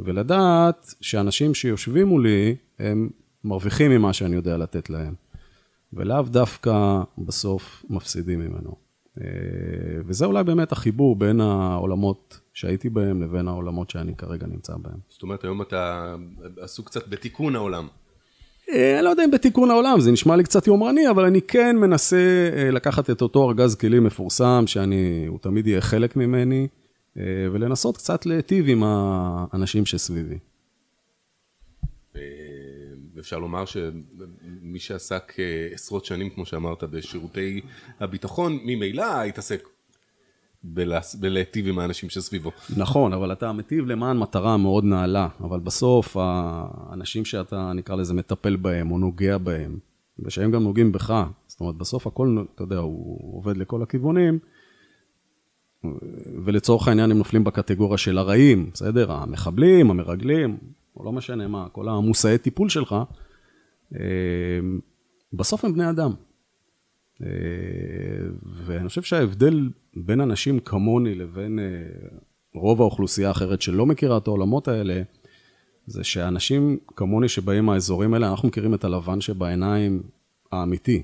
ולדעת 0.00 0.94
שאנשים 1.00 1.54
שיושבים 1.54 2.06
מולי, 2.06 2.56
הם 2.78 3.08
מרוויחים 3.44 3.90
ממה 3.90 4.12
שאני 4.12 4.36
יודע 4.36 4.56
לתת 4.56 4.90
להם, 4.90 5.14
ולאו 5.92 6.22
דווקא 6.22 7.02
בסוף 7.18 7.84
מפסידים 7.90 8.40
ממנו. 8.40 8.88
אה, 9.20 9.26
וזה 10.06 10.24
אולי 10.24 10.44
באמת 10.44 10.72
החיבור 10.72 11.16
בין 11.16 11.40
העולמות 11.40 12.40
שהייתי 12.54 12.88
בהם 12.88 13.22
לבין 13.22 13.48
העולמות 13.48 13.90
שאני 13.90 14.14
כרגע 14.14 14.46
נמצא 14.46 14.72
בהם. 14.82 14.98
זאת 15.08 15.22
אומרת, 15.22 15.44
היום 15.44 15.62
אתה 15.62 16.14
עסוק 16.60 16.86
קצת 16.86 17.08
בתיקון 17.08 17.56
העולם. 17.56 17.86
אה, 18.72 18.96
אני 18.96 19.04
לא 19.04 19.10
יודע 19.10 19.24
אם 19.24 19.30
בתיקון 19.30 19.70
העולם, 19.70 20.00
זה 20.00 20.12
נשמע 20.12 20.36
לי 20.36 20.44
קצת 20.44 20.66
יומרני, 20.66 21.10
אבל 21.10 21.24
אני 21.24 21.42
כן 21.42 21.76
מנסה 21.76 22.50
אה, 22.56 22.70
לקחת 22.70 23.10
את 23.10 23.22
אותו 23.22 23.48
ארגז 23.48 23.74
כלים 23.74 24.04
מפורסם, 24.04 24.64
שאני, 24.66 25.24
הוא 25.28 25.38
תמיד 25.38 25.66
יהיה 25.66 25.80
חלק 25.80 26.16
ממני, 26.16 26.68
ולנסות 27.52 27.96
קצת 27.96 28.26
להיטיב 28.26 28.64
עם 28.68 28.82
האנשים 28.84 29.86
שסביבי. 29.86 30.38
אה, 32.16 32.22
אפשר 33.18 33.38
לומר 33.38 33.64
שמי 33.64 34.78
שעסק 34.78 35.32
אה, 35.38 35.68
עשרות 35.72 36.04
שנים, 36.04 36.30
כמו 36.30 36.46
שאמרת, 36.46 36.84
בשירותי 36.84 37.60
הביטחון, 38.00 38.58
ממילא 38.64 39.22
התעסק 39.22 39.68
בלהיטיב 41.20 41.68
עם 41.68 41.78
האנשים 41.78 42.10
שסביבו. 42.10 42.50
נכון, 42.76 43.12
אבל 43.12 43.32
אתה 43.32 43.52
מטיב 43.52 43.86
למען 43.86 44.18
מטרה 44.18 44.56
מאוד 44.56 44.84
נעלה, 44.84 45.28
אבל 45.40 45.60
בסוף 45.60 46.16
האנשים 46.20 47.24
שאתה, 47.24 47.72
נקרא 47.72 47.96
לזה, 47.96 48.14
מטפל 48.14 48.56
בהם 48.56 48.90
או 48.90 48.98
נוגע 48.98 49.38
בהם, 49.38 49.78
ושהם 50.18 50.50
גם 50.50 50.62
נוגעים 50.62 50.92
בך, 50.92 51.24
זאת 51.46 51.60
אומרת, 51.60 51.74
בסוף 51.74 52.06
הכל, 52.06 52.44
אתה 52.54 52.62
יודע, 52.62 52.78
הוא 52.78 53.36
עובד 53.36 53.56
לכל 53.56 53.82
הכיוונים, 53.82 54.38
ולצורך 56.44 56.88
העניין 56.88 57.10
הם 57.10 57.18
נופלים 57.18 57.44
בקטגוריה 57.44 57.98
של 57.98 58.18
הרעים, 58.18 58.70
בסדר? 58.72 59.12
המחבלים, 59.12 59.90
המרגלים, 59.90 60.58
או 60.96 61.04
לא 61.04 61.12
משנה 61.12 61.48
מה, 61.48 61.68
כל 61.72 61.88
המושאי 61.88 62.38
טיפול 62.38 62.68
שלך, 62.68 62.96
אה, 63.94 64.00
בסוף 65.32 65.64
הם 65.64 65.72
בני 65.72 65.90
אדם. 65.90 66.12
אה, 67.22 67.28
ואני 68.64 68.88
חושב 68.88 69.02
שההבדל 69.02 69.68
בין 69.96 70.20
אנשים 70.20 70.60
כמוני 70.60 71.14
לבין 71.14 71.58
אה, 71.58 71.64
רוב 72.54 72.80
האוכלוסייה 72.80 73.28
האחרת 73.28 73.62
שלא 73.62 73.86
מכירה 73.86 74.16
את 74.16 74.26
העולמות 74.26 74.68
האלה, 74.68 75.02
זה 75.86 76.04
שאנשים 76.04 76.78
כמוני 76.86 77.28
שבאים 77.28 77.64
מהאזורים 77.64 78.14
האלה, 78.14 78.30
אנחנו 78.30 78.48
מכירים 78.48 78.74
את 78.74 78.84
הלבן 78.84 79.20
שבעיניים 79.20 80.02
האמיתי 80.52 81.02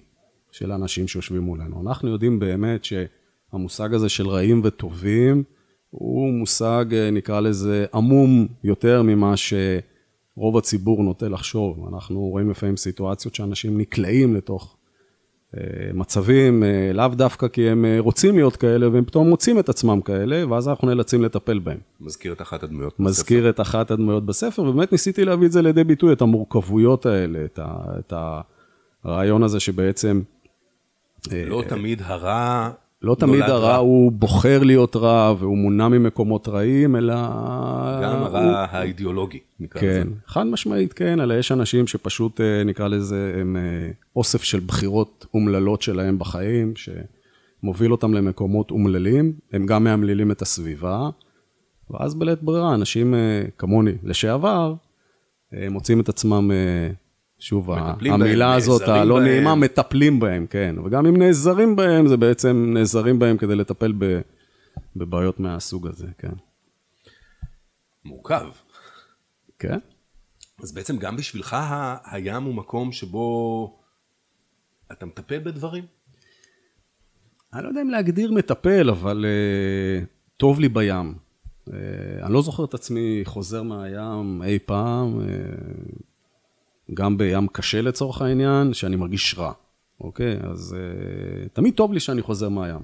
של 0.51 0.71
האנשים 0.71 1.09
שיושבים 1.09 1.43
מולנו. 1.43 1.83
אנחנו 1.83 2.09
יודעים 2.09 2.39
באמת 2.39 2.85
שהמושג 3.55 3.95
הזה 3.95 4.09
של 4.09 4.29
רעים 4.29 4.61
וטובים, 4.65 5.43
הוא 5.91 6.33
מושג, 6.33 6.85
אה, 6.93 7.11
נקרא 7.11 7.41
לזה, 7.41 7.87
עמום 7.95 8.47
יותר 8.65 9.03
ממה 9.03 9.35
שרוב 9.37 10.59
הציבור 10.59 11.03
נוטה 11.03 11.29
לחשוב. 11.29 11.89
אנחנו 11.95 12.21
רואים 12.21 12.51
לפעמים 12.51 12.77
סיטואציות 12.77 13.35
שאנשים 13.35 13.79
נקלעים 13.79 14.37
לתוך 14.37 14.77
אה, 15.57 15.61
מצבים, 15.95 16.65
אה, 16.65 16.91
לאו 16.95 17.09
דווקא 17.09 17.49
כי 17.49 17.69
הם 17.69 17.85
רוצים 17.99 18.35
להיות 18.35 18.57
כאלה, 18.57 18.89
והם 18.89 19.05
פתאום 19.05 19.29
מוצאים 19.29 19.59
את 19.59 19.69
עצמם 19.69 20.01
כאלה, 20.01 20.49
ואז 20.49 20.69
אנחנו 20.69 20.89
נאלצים 20.89 21.23
לטפל 21.23 21.59
בהם. 21.59 21.79
מזכיר 22.01 22.33
את 22.33 22.43
אחת 22.43 22.63
הדמויות. 22.63 23.01
מזכיר 23.01 23.51
את 23.51 23.61
אחת 23.61 23.91
הדמויות 23.91 24.27
בספר, 24.27 24.63
ובאמת 24.63 24.93
ניסיתי 24.93 25.25
להביא 25.25 25.47
את 25.47 25.53
זה 25.53 25.63
לידי 25.63 25.85
ביטוי, 25.85 26.13
את 26.13 26.21
המורכבויות 26.21 27.07
האלה, 27.07 27.45
את, 27.45 27.59
ה, 27.63 27.99
את 27.99 28.13
הרעיון 29.05 29.43
הזה 29.43 29.61
שבעצם... 29.61 30.23
בספר. 31.21 31.49
לא 31.49 31.63
תמיד 31.69 32.03
הרע... 32.05 32.71
לא 33.05 33.17
תמיד 33.19 33.43
הרע 33.43 33.77
הוא 33.77 34.13
בוחר 34.13 34.63
להיות 34.63 34.97
רע 34.97 35.35
והוא 35.39 35.59
מונע 35.59 35.89
ממקומות 35.89 36.49
רעים, 36.49 36.97
אלא... 36.97 37.15
גם 38.03 38.19
הוא- 38.19 38.27
הרע 38.27 38.67
האידיאולוגי, 38.71 39.39
נקרא 39.61 39.83
לזה. 39.83 40.03
כן, 40.05 40.09
חד 40.27 40.47
משמעית 40.47 40.93
כן, 40.93 41.21
אלא 41.21 41.35
יש 41.35 41.53
אנשים 41.53 41.87
שפשוט, 41.87 42.41
אה, 42.41 42.65
נקרא 42.65 42.89
לזה, 42.89 43.35
הם 43.41 43.57
אה, 43.57 43.91
אוסף 44.17 44.43
של 44.43 44.61
בחירות 44.61 45.27
אומללות 45.35 45.83
שלהם 45.83 46.19
בחיים, 46.19 46.73
שמוביל 46.77 47.93
אותם 47.93 48.15
למקומות 48.15 48.71
אומללים, 48.71 49.33
הם 49.53 49.67
גם 49.67 49.85
מאמללים 49.85 50.31
את 50.31 50.43
הסביבה, 50.43 51.09
ואז 51.91 52.15
בלית 52.15 52.43
ברירה, 52.43 52.75
אנשים 52.75 53.15
אה, 53.15 53.43
כמוני, 53.59 53.93
לשעבר, 54.05 54.75
מוצאים 55.71 56.01
את 56.01 56.09
עצמם, 56.09 56.51
שוב, 57.45 57.71
ה- 57.71 57.93
מטפלים 57.93 58.13
בהם, 58.13 58.23
המילה 58.23 58.55
הזאת, 58.55 58.83
הלא. 58.83 59.21
נעימה, 59.21 59.55
מטפלים 59.55 60.21
בהם, 60.21 60.47
כן, 60.47 60.75
וגם 60.85 61.07
אם 61.07 61.17
נעזרים 61.17 61.77
בהם, 61.77 62.09
זה 62.09 62.17
בעצם 62.17 62.71
נעזרים 62.75 63.19
בהם 63.19 63.37
כדי 63.37 63.55
לטפל 63.57 63.93
ב- 63.99 64.21
בבעיות 64.97 65.41
מהסוג 65.41 65.87
הזה, 65.87 66.07
כן. 66.19 66.33
מורכב. 68.05 68.47
כן? 69.59 69.79
אז 70.63 70.73
בעצם 70.73 70.97
גם 70.97 71.17
בשבילך 71.17 71.53
ה- 71.55 71.97
הים 72.05 72.43
הוא 72.43 72.55
מקום 72.55 72.93
שבו 72.93 73.79
אתה 74.93 75.07
מטפל 75.07 75.39
בדברים? 75.39 75.85
אני 77.55 77.63
לא 77.63 77.69
יודע 77.69 77.83
אם 77.83 77.91
להגדיר 77.91 78.33
מטפל, 78.33 78.91
אבל 78.91 79.25
uh, 79.25 80.07
טוב 80.37 80.61
לי 80.61 80.69
בים. 80.69 81.15
Uh, 81.69 81.73
אני 82.23 82.33
לא 82.33 82.43
זוכר 82.43 82.65
את 82.65 82.75
עצמי 82.75 83.21
חוזר 83.25 83.63
מהים 83.63 84.43
אי 84.43 84.59
פעם, 84.59 85.21
uh, 85.21 85.25
גם 86.95 87.19
בים 87.19 87.49
קשה 87.49 87.83
לצורך 87.83 88.23
העניין, 88.23 88.75
שאני 88.75 88.97
מרגיש 88.97 89.35
רע, 89.39 89.53
אוקיי? 90.01 90.37
אז 90.43 90.77
uh, 90.77 91.49
תמיד 91.49 91.75
טוב 91.75 91.93
לי 91.93 92.01
שאני 92.01 92.23
חוזר 92.23 92.49
מהים. 92.49 92.81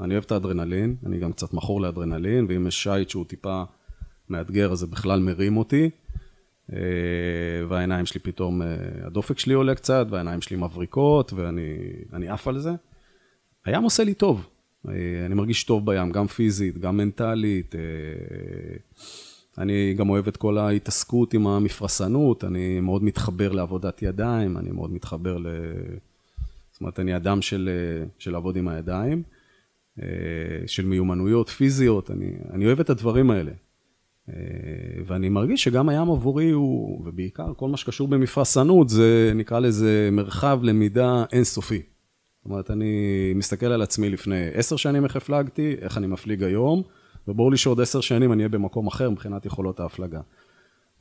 אני 0.00 0.14
אוהב 0.14 0.24
את 0.24 0.32
האדרנלין, 0.32 0.96
אני 1.06 1.18
גם 1.18 1.32
קצת 1.32 1.52
מכור 1.52 1.80
לאדרנלין, 1.80 2.46
ואם 2.48 2.66
יש 2.66 2.82
שיט 2.82 3.10
שהוא 3.10 3.24
טיפה 3.24 3.62
מאתגר, 4.28 4.72
אז 4.72 4.78
זה 4.78 4.86
בכלל 4.86 5.20
מרים 5.20 5.56
אותי. 5.56 5.90
Uh, 6.70 6.74
והעיניים 7.68 8.06
שלי 8.06 8.20
פתאום, 8.20 8.62
uh, 8.62 8.64
הדופק 9.06 9.38
שלי 9.38 9.54
עולה 9.54 9.74
קצת, 9.74 10.06
והעיניים 10.10 10.40
שלי 10.40 10.56
מבריקות, 10.56 11.32
ואני 11.32 11.76
אני 12.12 12.28
עף 12.28 12.48
על 12.48 12.58
זה. 12.58 12.70
הים 13.64 13.82
עושה 13.82 14.04
לי 14.04 14.14
טוב. 14.14 14.46
אה, 14.88 15.26
אני 15.26 15.34
מרגיש 15.34 15.64
טוב 15.64 15.86
בים, 15.86 16.12
גם 16.12 16.26
פיזית, 16.26 16.78
גם 16.78 16.96
מנטלית. 16.96 17.74
אני 19.58 19.94
גם 19.94 20.10
אוהב 20.10 20.28
את 20.28 20.36
כל 20.36 20.58
ההתעסקות 20.58 21.34
עם 21.34 21.46
המפרסנות, 21.46 22.44
אני 22.44 22.80
מאוד 22.80 23.04
מתחבר 23.04 23.52
לעבודת 23.52 24.02
ידיים, 24.02 24.58
אני 24.58 24.70
מאוד 24.70 24.92
מתחבר 24.92 25.38
ל... 25.38 25.46
זאת 26.72 26.80
אומרת, 26.80 27.00
אני 27.00 27.16
אדם 27.16 27.42
של, 27.42 27.70
של 28.18 28.32
לעבוד 28.32 28.56
עם 28.56 28.68
הידיים, 28.68 29.22
אה, 30.02 30.06
של 30.66 30.86
מיומנויות 30.86 31.48
פיזיות, 31.48 32.10
אני, 32.10 32.32
אני 32.52 32.66
אוהב 32.66 32.80
את 32.80 32.90
הדברים 32.90 33.30
האלה. 33.30 33.52
אה, 34.28 34.34
ואני 35.06 35.28
מרגיש 35.28 35.64
שגם 35.64 35.88
הים 35.88 36.10
עבורי 36.10 36.50
הוא, 36.50 37.02
ובעיקר 37.06 37.54
כל 37.56 37.68
מה 37.68 37.76
שקשור 37.76 38.08
במפרסנות, 38.08 38.88
זה 38.88 39.32
נקרא 39.34 39.58
לזה 39.58 40.08
מרחב 40.12 40.60
למידה 40.62 41.24
אינסופי. 41.32 41.82
זאת 42.38 42.44
אומרת, 42.44 42.70
אני 42.70 42.94
מסתכל 43.34 43.66
על 43.66 43.82
עצמי 43.82 44.10
לפני 44.10 44.48
עשר 44.54 44.76
שנים 44.76 45.04
איך 45.04 45.16
הפלגתי, 45.16 45.74
איך 45.80 45.98
אני 45.98 46.06
מפליג 46.06 46.42
היום, 46.42 46.82
וברור 47.28 47.50
לי 47.50 47.56
שעוד 47.56 47.80
עשר 47.80 48.00
שנים 48.00 48.32
אני 48.32 48.42
אהיה 48.42 48.48
במקום 48.48 48.86
אחר 48.86 49.10
מבחינת 49.10 49.46
יכולות 49.46 49.80
ההפלגה. 49.80 50.20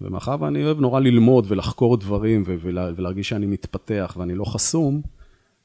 ומאחר 0.01 0.35
ואני 0.39 0.63
אוהב 0.63 0.79
נורא 0.79 0.99
ללמוד 0.99 1.45
ולחקור 1.47 1.97
דברים 1.97 2.43
ולהרגיש 2.47 3.29
שאני 3.29 3.45
מתפתח 3.45 4.15
ואני 4.19 4.35
לא 4.35 4.45
חסום, 4.45 5.01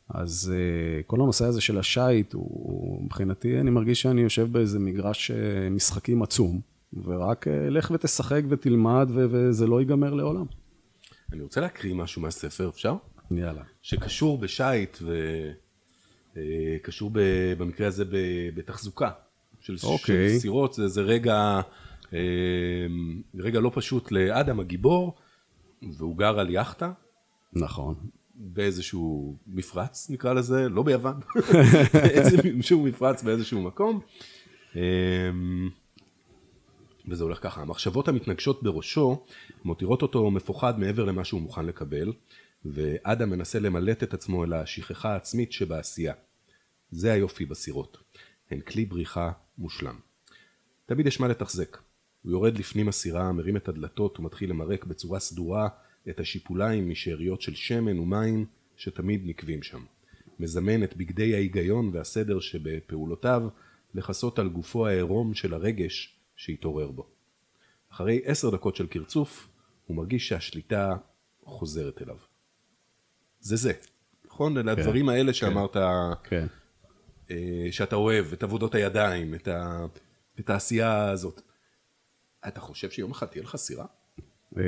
אז 0.09 0.53
uh, 0.53 1.07
כל 1.07 1.21
הנושא 1.21 1.45
הזה 1.45 1.61
של 1.61 1.79
השייט, 1.79 2.33
הוא 2.33 3.05
מבחינתי, 3.05 3.61
אני 3.61 3.71
מרגיש 3.71 4.03
שאני 4.03 4.21
יושב 4.21 4.53
באיזה 4.53 4.79
מגרש 4.79 5.31
uh, 5.31 5.35
משחקים 5.71 6.23
עצום, 6.23 6.61
ורק 7.05 7.47
uh, 7.47 7.51
לך 7.51 7.91
ותשחק 7.95 8.43
ותלמד, 8.49 9.11
וזה 9.15 9.67
לא 9.67 9.81
ייגמר 9.81 10.15
לעולם. 10.15 10.45
אני 11.33 11.43
רוצה 11.43 11.61
להקריא 11.61 11.95
משהו 11.95 12.23
מהספר, 12.23 12.69
אפשר? 12.69 12.95
יאללה. 13.31 13.63
שקשור 13.83 14.39
בשייט 14.39 14.99
וקשור 16.37 17.11
במקרה 17.59 17.87
הזה 17.87 18.05
בתחזוקה 18.55 19.11
של, 19.63 19.75
okay. 19.75 19.87
אוקיי. 19.87 20.35
של 20.35 20.39
סירות, 20.39 20.75
זה, 20.75 20.89
זה 20.89 21.03
רגע, 21.03 21.61
uh, 22.05 22.13
רגע 23.35 23.61
לא 23.61 23.71
פשוט 23.75 24.13
לאדם 24.13 24.61
הגיבור, 24.61 25.15
והוא 25.99 26.17
גר 26.17 26.41
על 26.41 26.51
יאכטה. 26.51 26.93
נכון. 27.53 27.95
באיזשהו 28.35 29.37
מפרץ, 29.47 30.11
נקרא 30.11 30.33
לזה, 30.33 30.69
לא 30.69 30.83
ביוון, 30.83 31.21
באיזשהו 31.95 32.83
מפרץ 32.83 33.23
באיזשהו 33.23 33.63
מקום. 33.63 34.01
אמ, 34.77 35.71
וזה 37.09 37.25
הולך 37.25 37.43
ככה, 37.43 37.63
המחשבות 37.63 38.09
המתנגשות 38.09 38.63
בראשו 38.63 39.25
מותירות 39.65 40.03
אותו 40.03 40.31
מפוחד 40.31 40.79
מעבר 40.81 41.05
למה 41.05 41.25
שהוא 41.25 41.41
מוכן 41.41 41.67
לקבל, 41.67 42.13
ואדם 42.65 43.31
מנסה 43.31 43.59
למלט 43.59 44.03
את 44.03 44.15
עצמו 44.15 44.45
אל 44.45 44.53
השכחה 44.53 45.13
העצמית 45.13 45.53
שבעשייה. 45.53 46.15
זה 46.91 47.13
היופי 47.13 47.47
בסירות, 47.47 47.99
הן 48.51 48.61
כלי 48.61 48.85
בריחה 48.85 49.33
מושלם. 49.59 49.99
תמיד 50.87 51.07
יש 51.07 51.21
מה 51.21 51.29
לתחזק. 51.29 51.79
הוא 52.23 52.33
יורד 52.33 52.59
לפנים 52.59 52.89
הסירה, 52.89 53.33
מרים 53.33 53.57
את 53.57 53.69
הדלתות 53.69 54.21
ומתחיל 54.21 54.51
למרק 54.51 54.85
בצורה 54.85 55.21
סדורה 55.21 55.69
את 56.09 56.21
השיפוליים 56.21 56.91
משאריות 56.91 57.43
של 57.43 57.55
שמן 57.55 57.99
ומים 57.99 58.47
שתמיד 58.77 59.23
נקבים 59.25 59.63
שם. 59.63 59.85
מזמן 60.39 60.85
את 60.85 60.97
בגדי 60.97 61.35
ההיגיון 61.35 61.91
והסדר 61.93 62.41
שבפעולותיו 62.41 63.43
לכסות 63.95 64.39
על 64.39 64.49
גופו 64.49 64.87
העירום 64.87 65.35
של 65.35 65.55
הרגש 65.55 66.19
שהתעורר 66.37 66.91
בו. 66.91 67.09
אחרי 67.93 68.21
עשר 68.25 68.51
דקות 68.51 68.77
של 68.77 68.87
קרצוף, 68.87 69.49
הוא 69.87 69.97
מרגיש 69.97 70.29
שהשליטה 70.29 70.97
חוזרת 71.45 72.03
אליו. 72.03 72.17
זה 73.41 73.57
זה, 73.57 73.73
נכון? 74.27 74.59
אלה 74.59 74.75
כן, 74.75 74.81
הדברים 74.81 75.09
האלה 75.09 75.33
כן, 75.33 75.33
שאמרת, 75.33 75.77
כן. 76.25 76.47
אה, 77.33 77.73
שאתה 77.73 77.97
אוהב, 77.97 78.33
את 78.33 78.43
עבודות 78.43 78.75
הידיים, 78.75 79.35
את, 79.35 79.49
ה... 79.49 79.87
את 80.41 80.51
העשייה 80.51 81.11
הזאת. 81.11 81.43
אתה 82.49 82.61
חושב 82.61 82.91
שיום 82.91 83.11
אחד 83.11 83.27
תהיה 83.27 83.45
לך 83.45 83.57
סירה? 83.57 83.85
אה, 84.59 84.63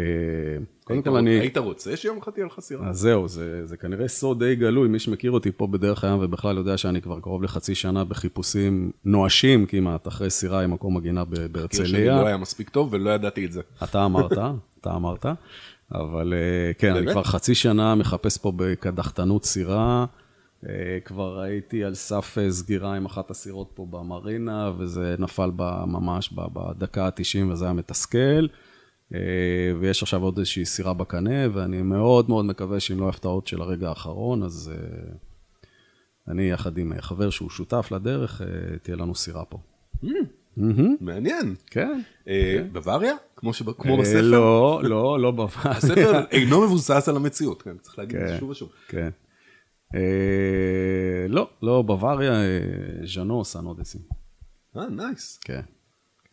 קודם 0.84 1.02
כל 1.02 1.16
אני... 1.16 1.30
היית 1.30 1.58
רוצה 1.58 1.96
שיום 1.96 2.18
אחד 2.18 2.32
תהיה 2.32 2.46
לך 2.46 2.60
סירה? 2.60 2.88
אז 2.88 2.98
זהו, 2.98 3.28
זה, 3.28 3.66
זה 3.66 3.76
כנראה 3.76 4.08
סוד 4.08 4.44
די 4.44 4.56
גלוי, 4.56 4.88
מי 4.88 4.98
שמכיר 4.98 5.30
אותי 5.30 5.52
פה 5.52 5.66
בדרך 5.66 6.04
הים 6.04 6.18
ובכלל 6.20 6.56
יודע 6.56 6.76
שאני 6.76 7.02
כבר 7.02 7.20
קרוב 7.20 7.42
לחצי 7.42 7.74
שנה 7.74 8.04
בחיפושים 8.04 8.90
נואשים 9.04 9.66
כמעט 9.66 10.08
אחרי 10.08 10.30
סירה 10.30 10.60
עם 10.60 10.70
מקום 10.70 10.96
עגינה 10.96 11.24
ב- 11.24 11.34
שלי 11.36 11.48
בהרצליה. 11.48 12.16
לא 12.20 12.26
היה 12.26 12.36
מספיק 12.36 12.68
טוב 12.68 12.88
ולא 12.92 13.10
ידעתי 13.10 13.46
את 13.46 13.52
זה. 13.52 13.60
אתה 13.82 14.04
אמרת, 14.04 14.32
אתה 14.80 14.96
אמרת, 14.96 15.26
אבל 15.92 16.34
אה, 16.34 16.72
כן, 16.78 16.96
אני? 16.96 17.12
כבר 17.12 17.22
חצי 17.22 17.54
שנה 17.54 17.94
מחפש 17.94 18.38
פה 18.38 18.52
בקדחתנות 18.56 19.44
סירה. 19.44 20.06
אה, 20.68 20.98
כבר 21.04 21.40
הייתי 21.40 21.84
על 21.84 21.94
סף 21.94 22.38
אה, 22.38 22.50
סגירה 22.50 22.94
עם 22.94 23.04
אחת 23.04 23.30
הסירות 23.30 23.70
פה 23.74 23.86
במרינה, 23.90 24.72
וזה 24.78 25.16
נפל 25.18 25.50
בה 25.50 25.84
ממש 25.86 26.32
בדקה 26.32 27.06
ה-90 27.06 27.52
וזה 27.52 27.64
היה 27.64 27.74
מתסכל. 27.74 28.46
אה, 29.14 29.18
ויש 29.80 30.02
עכשיו 30.02 30.22
עוד 30.22 30.38
איזושהי 30.38 30.64
סירה 30.64 30.94
בקנה, 30.94 31.46
ואני 31.52 31.82
מאוד 31.82 32.28
מאוד 32.28 32.44
מקווה 32.44 32.80
שאם 32.80 33.00
לא 33.00 33.08
הפתעות 33.08 33.46
של 33.46 33.60
הרגע 33.60 33.88
האחרון, 33.88 34.42
אז 34.42 34.72
אני 36.28 36.50
יחד 36.50 36.78
עם 36.78 36.92
חבר 37.00 37.30
שהוא 37.30 37.50
שותף 37.50 37.88
לדרך, 37.92 38.42
תהיה 38.82 38.96
לנו 38.96 39.14
סירה 39.14 39.44
פה. 39.44 39.58
מהמם. 40.56 40.96
מעניין. 41.00 41.54
כן. 41.66 42.00
אה, 42.28 42.64
בוואריה? 42.72 43.14
כמו 43.36 43.96
בספר? 43.98 44.20
לא, 44.20 44.80
לא, 44.84 45.20
לא 45.20 45.30
בבית. 45.30 45.66
הספר 45.66 46.24
אינו 46.30 46.60
מבוסס 46.60 47.08
על 47.08 47.16
המציאות, 47.16 47.62
כן, 47.62 47.76
צריך 47.80 47.98
להגיד 47.98 48.16
את 48.16 48.26
זה 48.28 48.32
כן. 48.32 48.40
שוב 48.40 48.50
ושוב. 48.50 48.68
כן. 48.88 49.10
אה, 49.94 50.00
לא, 51.28 51.48
לא, 51.62 51.82
בוואריה, 51.82 52.32
אה, 52.32 52.58
ז'נו, 53.06 53.44
סן 53.44 53.66
אודסי. 53.66 53.98
אה, 54.76 54.88
נייס. 54.88 55.38
כן. 55.44 55.60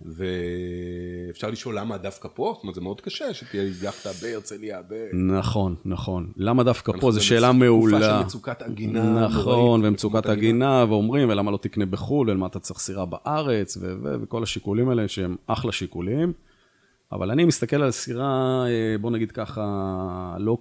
ואפשר 0.05 1.49
לשאול 1.49 1.77
למה 1.79 1.97
דווקא 1.97 2.29
פה? 2.33 2.53
זאת 2.55 2.63
אומרת, 2.63 2.75
זה 2.75 2.81
מאוד 2.81 3.01
קשה 3.01 3.33
שתהיה 3.33 3.63
יאכטה 3.81 4.09
בהרצליה, 4.21 4.81
ב... 4.89 5.09
נכון, 5.13 5.75
נכון. 5.85 6.31
למה 6.37 6.63
דווקא 6.63 6.91
פה? 7.01 7.11
זו 7.11 7.25
שאלה 7.25 7.47
תקופה 7.47 7.53
מעולה. 7.53 7.99
של 7.99 8.25
מצוקת 8.25 8.61
עגינה 8.61 9.25
נכון, 9.25 9.85
ומצוקת 9.85 10.25
הגינה, 10.25 10.85
ואומרים, 10.89 11.29
ולמה 11.29 11.51
לא 11.51 11.57
תקנה 11.57 11.85
בחו"ל, 11.85 12.29
ולמה 12.29 12.47
אתה 12.47 12.59
צריך 12.59 12.79
סירה 12.79 13.05
בארץ, 13.05 13.77
וכל 14.23 14.43
השיקולים 14.43 14.89
האלה 14.89 15.07
שהם 15.07 15.35
אחלה 15.47 15.71
שיקולים. 15.71 16.33
אבל 17.11 17.31
אני 17.31 17.45
מסתכל 17.45 17.81
על 17.81 17.91
סירה, 17.91 18.65
אה, 18.67 18.97
בוא 19.01 19.11
נגיד 19.11 19.31
ככה, 19.31 20.35
לא 20.39 20.57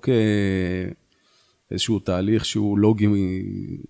כאיזשהו 1.70 1.98
תהליך 1.98 2.44
שהוא 2.44 2.78
לוגי 2.78 3.06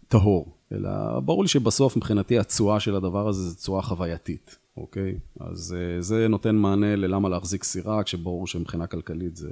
טהור, 0.08 0.56
אלא 0.72 1.20
ברור 1.24 1.42
לי 1.42 1.48
שבסוף 1.48 1.96
מבחינתי 1.96 2.38
התשואה 2.38 2.80
של 2.80 2.94
הדבר 2.94 3.28
הזה 3.28 3.42
זו 3.42 3.56
תשואה 3.56 3.82
חווייתית, 3.82 4.58
אוקיי? 4.76 5.14
אז 5.40 5.76
אה, 5.78 6.00
זה 6.02 6.28
נותן 6.28 6.56
מענה 6.56 6.96
ללמה 6.96 7.28
להחזיק 7.28 7.64
סירה, 7.64 8.02
כשברור 8.02 8.46
שמבחינה 8.46 8.86
כלכלית 8.86 9.36
זה, 9.36 9.50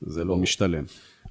זה 0.00 0.24
לא 0.24 0.36
משתלם, 0.36 0.84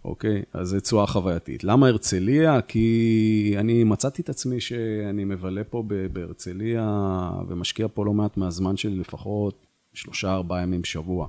אוקיי? 0.05 0.41
אז 0.53 0.67
זה 0.67 0.81
תשואה 0.81 1.07
חווייתית. 1.07 1.63
למה 1.63 1.87
הרצליה? 1.87 2.61
כי 2.61 3.55
אני 3.57 3.83
מצאתי 3.83 4.21
את 4.21 4.29
עצמי 4.29 4.59
שאני 4.59 5.25
מבלה 5.25 5.63
פה 5.63 5.83
בהרצליה 6.13 7.29
ומשקיע 7.47 7.87
פה 7.93 8.05
לא 8.05 8.13
מעט 8.13 8.37
מהזמן 8.37 8.77
שלי 8.77 8.95
לפחות 8.95 9.65
שלושה, 9.93 10.33
ארבעה 10.33 10.61
ימים 10.61 10.81
בשבוע. 10.81 11.27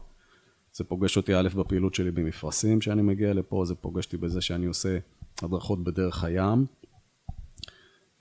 זה 0.73 0.85
פוגש 0.85 1.17
אותי 1.17 1.35
א' 1.35 1.49
בפעילות 1.55 1.95
שלי 1.95 2.11
במפרשים 2.11 2.81
שאני 2.81 3.03
מגיע 3.03 3.35
לפה, 3.35 3.65
זה 3.65 3.75
פוגש 3.75 4.05
אותי 4.07 4.17
בזה 4.17 4.41
שאני 4.41 4.67
עושה 4.67 4.99
הדרכות 5.43 5.85
בדרך 5.85 6.25
הים. 6.25 6.67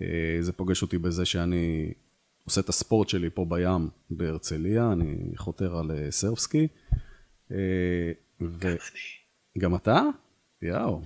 אה, 0.01 0.37
זה 0.39 0.51
פוגש 0.51 0.81
אותי 0.81 0.97
בזה 0.97 1.25
שאני 1.25 1.93
עושה 2.45 2.61
את 2.61 2.69
הספורט 2.69 3.09
שלי 3.09 3.29
פה 3.29 3.45
בים 3.49 3.89
בהרצליה, 4.09 4.91
אני 4.91 5.17
חותר 5.37 5.77
על 5.77 5.91
אה, 5.91 6.11
סרפסקי. 6.11 6.67
אה, 7.51 8.11
ו... 8.41 8.75
גם 9.57 9.75
אתה? 9.75 10.01
יאו. 10.61 11.01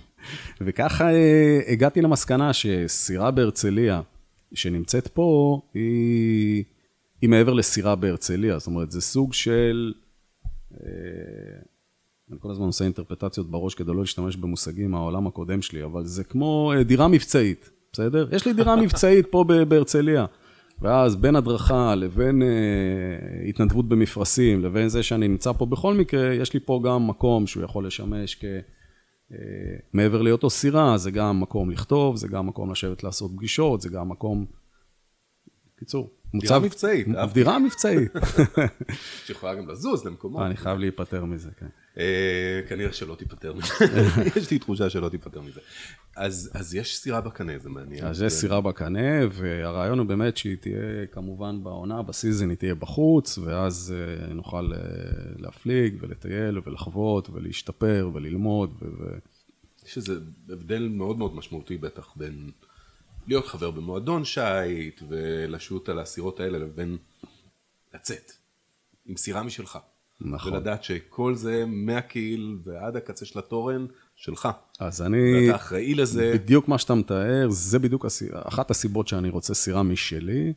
וככה 0.62 1.10
הגעתי 1.68 2.02
למסקנה 2.02 2.54
שסירה 2.54 3.32
בהרצליה 3.32 4.02
שנמצאת 4.54 5.08
פה, 5.08 5.62
היא, 5.74 6.64
היא 7.22 7.30
מעבר 7.30 7.54
לסירה 7.54 7.96
בהרצליה. 7.96 8.60
זאת 8.60 8.68
אומרת, 8.68 8.92
זה 8.92 9.02
סוג 9.02 9.34
של... 9.34 9.94
אה, 10.84 10.90
אני 12.32 12.38
כל 12.40 12.52
הזמן 12.52 12.66
עושה 12.66 12.84
אינטרפטציות 12.84 13.52
בראש 13.52 13.76
כדי 13.76 13.92
לא 13.92 14.00
להשתמש 14.00 14.36
במושגים 14.36 14.92
מהעולם 14.92 15.28
הקודם 15.28 15.62
שלי, 15.62 15.84
אבל 15.84 16.06
זה 16.06 16.24
כמו 16.24 16.74
אה, 16.76 16.84
דירה 16.84 17.08
מבצעית, 17.08 17.70
בסדר? 17.94 18.28
יש 18.32 18.48
לי 18.48 18.54
דירה 18.54 18.76
מבצעית 18.82 19.26
פה 19.30 19.44
בהרצליה. 19.68 20.26
ואז 20.82 21.16
בין 21.16 21.36
הדרכה 21.36 21.96
לבין 21.96 22.42
אה, 22.42 23.48
התנדבות 23.50 23.90
במפרשים, 23.90 24.62
לבין 24.62 24.90
זה 24.90 25.04
שאני 25.04 25.28
נמצא 25.28 25.52
פה 25.52 25.66
בכל 25.66 25.94
מקרה, 25.94 26.34
יש 26.34 26.54
לי 26.54 26.60
פה 26.60 26.82
גם 26.84 27.08
מקום 27.08 27.48
שהוא 27.48 27.64
יכול 27.64 27.88
לשמש 27.88 28.36
כ... 28.36 28.46
אה, 29.32 29.38
מעבר 29.94 30.22
להיותו 30.22 30.50
סירה, 30.50 30.98
זה 30.98 31.12
גם 31.12 31.40
מקום 31.42 31.72
לכתוב, 31.72 32.16
זה 32.16 32.28
גם 32.28 32.48
מקום 32.48 32.72
לשבת 32.72 33.04
לעשות 33.04 33.32
פגישות, 33.36 33.82
זה 33.82 33.90
גם 33.90 34.10
מקום... 34.10 34.46
קיצור, 36.40 36.58
דירה 36.58 36.60
מבצעית, 36.60 37.08
אהבתי. 37.18 37.34
דירה 37.34 37.60
מבצעית. 37.60 38.12
שיכולה 39.26 39.56
גם 39.56 39.70
לזוז 39.70 40.06
למקומות. 40.06 40.42
אני 40.42 40.58
חייב 40.58 40.80
להיפטר 40.80 41.26
מזה, 41.26 41.50
כן. 41.60 41.68
אה, 41.98 42.62
כנראה 42.70 42.94
שלא 42.94 43.16
תיפטר 43.16 43.54
מזה, 43.54 43.74
יש 44.36 44.52
לי 44.52 44.60
תחושה 44.60 44.90
שלא 44.90 45.10
תיפטר 45.10 45.42
מזה. 45.42 45.60
אז, 46.16 46.76
יש 46.76 46.98
סירה 46.98 47.22
בקנה, 47.22 47.60
זה 47.60 47.70
מעניין. 47.70 48.06
אז 48.06 48.22
יש 48.22 48.34
סירה 48.34 48.62
בקנה, 48.62 49.28
והרעיון 49.32 50.00
הוא 50.00 50.08
באמת 50.08 50.38
שהיא 50.38 50.58
תהיה 50.58 51.06
כמובן 51.12 51.64
בעונה, 51.64 52.02
בסיזן 52.02 52.50
היא 52.50 52.58
תהיה 52.58 52.76
בחוץ, 52.76 53.38
ואז 53.38 53.96
אה, 53.98 54.34
נוכל 54.34 54.74
אה, 54.74 54.80
להפליג 55.38 55.98
ולטייל 56.00 56.60
ולחוות 56.66 57.30
ולהשתפר 57.30 58.10
וללמוד. 58.14 58.84
יש 59.86 59.98
איזה 59.98 60.14
הבדל 60.50 60.90
מאוד 60.92 61.18
מאוד 61.18 61.36
משמעותי 61.36 61.78
בטח 61.78 62.14
בין 62.16 62.52
להיות 63.28 63.48
חבר 63.48 63.72
במועדון 63.72 64.26
שיט 64.26 65.02
ולשוט 65.10 65.90
על 65.90 66.00
הסירות 66.00 66.40
האלה 66.40 66.58
לבין 66.58 66.98
לצאת 67.94 68.32
עם 69.06 69.18
סירה 69.18 69.44
משלך. 69.44 69.80
נכון. 70.22 70.54
ולדעת 70.54 70.84
שכל 70.84 71.36
זה 71.36 71.64
מהקהיל 71.68 72.58
ועד 72.64 72.96
הקצה 72.96 73.26
של 73.26 73.40
התורן 73.40 73.86
שלך. 74.16 74.50
אז 74.80 75.02
אני... 75.02 75.48
ואתה 75.48 75.56
אחראי 75.56 75.96
לזה. 75.96 76.32
בדיוק 76.34 76.68
מה 76.68 76.78
שאתה 76.78 76.96
מתאר, 76.96 77.50
זה 77.50 77.80
בדיוק 77.80 78.06
הס... 78.06 78.24
אחת 78.34 78.72
הסיבות 78.72 79.08
שאני 79.08 79.30
רוצה 79.30 79.54
סירה 79.54 79.84
משלי. 79.84 80.54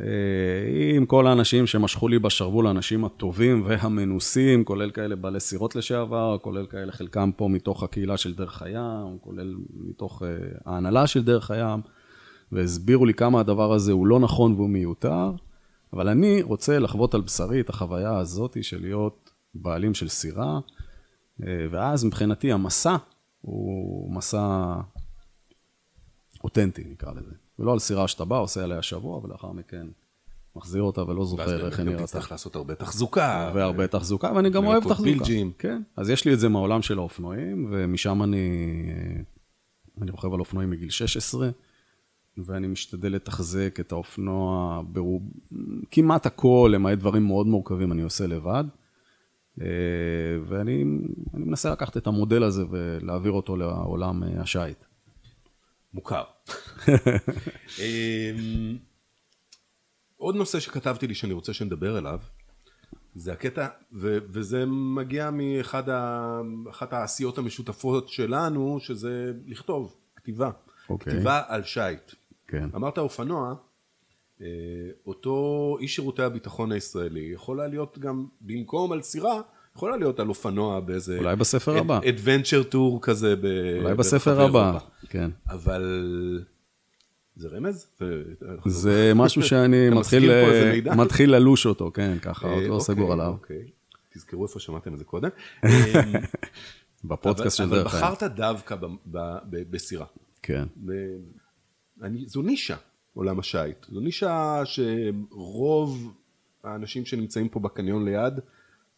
אה, 0.00 0.96
עם 0.96 1.06
כל 1.06 1.26
האנשים 1.26 1.66
שמשכו 1.66 2.08
לי 2.08 2.18
בשרוול, 2.18 2.66
האנשים 2.66 3.04
הטובים 3.04 3.62
והמנוסים, 3.66 4.64
כולל 4.64 4.90
כאלה 4.90 5.16
בעלי 5.16 5.40
סירות 5.40 5.76
לשעבר, 5.76 6.38
כולל 6.38 6.66
כאלה 6.66 6.92
חלקם 6.92 7.30
פה 7.36 7.48
מתוך 7.48 7.82
הקהילה 7.82 8.16
של 8.16 8.34
דרך 8.34 8.62
הים, 8.62 9.18
כולל 9.20 9.54
מתוך 9.74 10.22
אה, 10.22 10.28
ההנהלה 10.64 11.06
של 11.06 11.24
דרך 11.24 11.50
הים, 11.50 11.80
והסבירו 12.52 13.06
לי 13.06 13.14
כמה 13.14 13.40
הדבר 13.40 13.72
הזה 13.72 13.92
הוא 13.92 14.06
לא 14.06 14.20
נכון 14.20 14.52
והוא 14.52 14.70
מיותר, 14.70 15.32
אבל 15.92 16.08
אני 16.08 16.42
רוצה 16.42 16.78
לחוות 16.78 17.14
על 17.14 17.20
בשרי 17.20 17.60
את 17.60 17.70
החוויה 17.70 18.16
הזאת 18.16 18.56
של 18.62 18.80
להיות 18.80 19.30
בעלים 19.54 19.94
של 19.94 20.08
סירה, 20.08 20.60
אה, 21.46 21.66
ואז 21.70 22.04
מבחינתי 22.04 22.52
המסע 22.52 22.96
הוא 23.40 24.14
מסע 24.14 24.74
אותנטי, 26.44 26.84
נקרא 26.90 27.12
לזה. 27.12 27.43
ולא 27.58 27.72
על 27.72 27.78
סירה 27.78 28.08
שאתה 28.08 28.24
בא, 28.24 28.38
עושה 28.38 28.64
עליה 28.64 28.82
שבוע, 28.82 29.20
ולאחר 29.24 29.52
מכן 29.52 29.86
מחזיר 30.56 30.82
אותה 30.82 31.02
ולא 31.02 31.20
ואז 31.20 31.28
זוכר 31.28 31.66
איך 31.66 31.78
היא 31.78 31.86
נראתה. 31.86 32.02
תצטרך 32.02 32.32
לעשות 32.32 32.56
הרבה 32.56 32.74
תחזוקה. 32.74 33.52
והרבה 33.54 33.86
תחזוקה, 33.86 34.32
ואני 34.36 34.50
גם 34.50 34.66
אוהב 34.66 34.82
תחזוקה. 34.82 35.02
פילג'ים. 35.02 35.52
כן, 35.58 35.82
אז 35.96 36.10
יש 36.10 36.24
לי 36.24 36.34
את 36.34 36.40
זה 36.40 36.48
מהעולם 36.48 36.82
של 36.82 36.98
האופנועים, 36.98 37.68
ומשם 37.70 38.22
אני, 38.22 38.48
אני 40.02 40.10
רוכב 40.10 40.34
על 40.34 40.40
אופנועים 40.40 40.70
מגיל 40.70 40.90
16, 40.90 41.50
ואני 42.38 42.66
משתדל 42.66 43.12
לתחזק 43.12 43.76
את 43.80 43.92
האופנוע 43.92 44.82
ברוב, 44.88 45.22
כמעט 45.90 46.26
הכל, 46.26 46.70
למעט 46.74 46.98
דברים 46.98 47.26
מאוד 47.26 47.46
מורכבים, 47.46 47.92
אני 47.92 48.02
עושה 48.02 48.26
לבד. 48.26 48.64
אה, 49.60 49.66
ואני 50.46 50.84
אני 51.34 51.44
מנסה 51.44 51.72
לקחת 51.72 51.96
את 51.96 52.06
המודל 52.06 52.42
הזה 52.42 52.64
ולהעביר 52.70 53.32
אותו 53.32 53.56
לעולם 53.56 54.22
אה, 54.22 54.42
השיט. 54.42 54.84
מוכר. 55.94 56.22
אמ, 57.78 58.76
עוד 60.16 60.34
נושא 60.36 60.60
שכתבתי 60.60 61.06
לי 61.06 61.14
שאני 61.14 61.32
רוצה 61.32 61.52
שנדבר 61.52 61.96
עליו, 61.96 62.18
זה 63.14 63.32
הקטע, 63.32 63.68
ו- 63.92 64.18
וזה 64.28 64.64
מגיע 64.66 65.30
מאחת 65.30 65.88
ה- 65.88 66.40
העשיות 66.90 67.38
המשותפות 67.38 68.08
שלנו, 68.08 68.78
שזה 68.80 69.32
לכתוב, 69.46 69.96
כתיבה. 70.16 70.50
אוקיי. 70.90 71.12
כתיבה 71.12 71.42
על 71.46 71.62
שיט. 71.62 72.12
כן. 72.48 72.68
אמרת 72.74 72.98
אופנוע, 72.98 73.54
אה, 74.40 74.46
אותו 75.06 75.76
איש 75.80 75.94
שירותי 75.96 76.22
הביטחון 76.22 76.72
הישראלי 76.72 77.30
יכולה 77.34 77.66
להיות 77.66 77.98
גם 77.98 78.26
במקום 78.40 78.92
על 78.92 79.02
סירה, 79.02 79.40
יכולה 79.76 79.96
להיות 79.96 80.20
על 80.20 80.28
אופנוע 80.28 80.80
באיזה... 80.80 81.18
אולי 81.18 81.36
בספר 81.36 81.76
הבא. 81.78 82.00
אדוונצ'ר 82.08 82.62
טור 82.62 82.98
כזה. 83.02 83.36
ב- 83.36 83.76
אולי 83.82 83.94
בספר 83.94 84.40
הבא. 84.40 84.78
כן. 85.08 85.30
אבל 85.48 85.82
זה 87.36 87.48
רמז? 87.48 87.86
זה 88.66 89.12
משהו 89.14 89.42
שאני 89.42 89.90
מתחיל, 89.98 90.30
אה? 90.30 90.96
מתחיל 90.96 91.34
ללוש 91.34 91.66
אותו, 91.66 91.90
כן, 91.94 92.18
ככה, 92.22 92.48
עוד 92.48 92.62
אה, 92.62 92.68
לא 92.68 92.74
אוקיי, 92.74 92.84
סגור 92.84 93.12
עליו. 93.12 93.26
אוקיי. 93.28 93.70
תזכרו 94.14 94.42
איפה 94.46 94.60
שמעתם 94.60 94.94
את 94.94 94.98
זה 94.98 95.04
קודם. 95.04 95.28
בפודקאסט 97.04 97.56
של 97.56 97.62
אבל 97.64 97.76
דרך 97.82 97.94
הים. 97.94 98.04
בחרת 98.04 98.22
דווקא 98.22 98.76
בסירה. 99.50 100.06
כן. 100.42 100.64
אני, 102.02 102.24
זו 102.26 102.42
נישה, 102.42 102.76
עולם 103.14 103.38
השיט. 103.38 103.86
זו 103.92 104.00
נישה 104.00 104.62
שרוב 104.64 106.14
האנשים 106.64 107.04
שנמצאים 107.06 107.48
פה 107.48 107.60
בקניון 107.60 108.04
ליד 108.04 108.34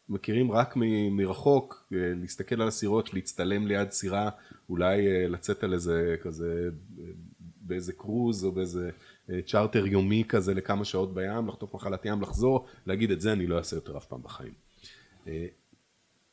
מכירים 0.08 0.52
רק 0.52 0.76
מ- 0.76 1.16
מרחוק, 1.16 1.86
אה, 1.92 1.98
להסתכל 2.20 2.62
על 2.62 2.68
הסירות, 2.68 3.14
להצטלם 3.14 3.66
ליד 3.66 3.90
סירה, 3.90 4.30
אולי 4.68 5.06
אה, 5.06 5.28
לצאת 5.28 5.64
על 5.64 5.72
איזה 5.72 6.16
כזה, 6.22 6.68
אה, 6.98 7.04
באיזה 7.60 7.92
קרוז 7.92 8.44
או 8.44 8.52
באיזה 8.52 8.90
צ'רטר 9.46 9.86
יומי 9.86 10.24
כזה 10.28 10.54
לכמה 10.54 10.84
שעות 10.84 11.14
בים, 11.14 11.48
לחטוף 11.48 11.74
מחלת 11.74 12.04
ים, 12.04 12.22
לחזור, 12.22 12.66
להגיד 12.86 13.10
את 13.10 13.20
זה 13.20 13.32
אני 13.32 13.46
לא 13.46 13.58
אעשה 13.58 13.76
יותר 13.76 13.96
אף 13.96 14.06
פעם 14.06 14.22
בחיים. 14.22 14.52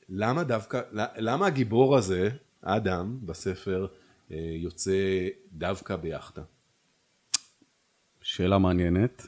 למה 0.09 0.43
דווקא, 0.43 0.81
למה 1.17 1.47
הגיבור 1.47 1.97
הזה, 1.97 2.29
האדם 2.63 3.19
בספר, 3.25 3.87
יוצא 4.29 5.27
דווקא 5.53 5.95
ביאכטה? 5.95 6.41
שאלה 8.21 8.57
מעניינת. 8.57 9.27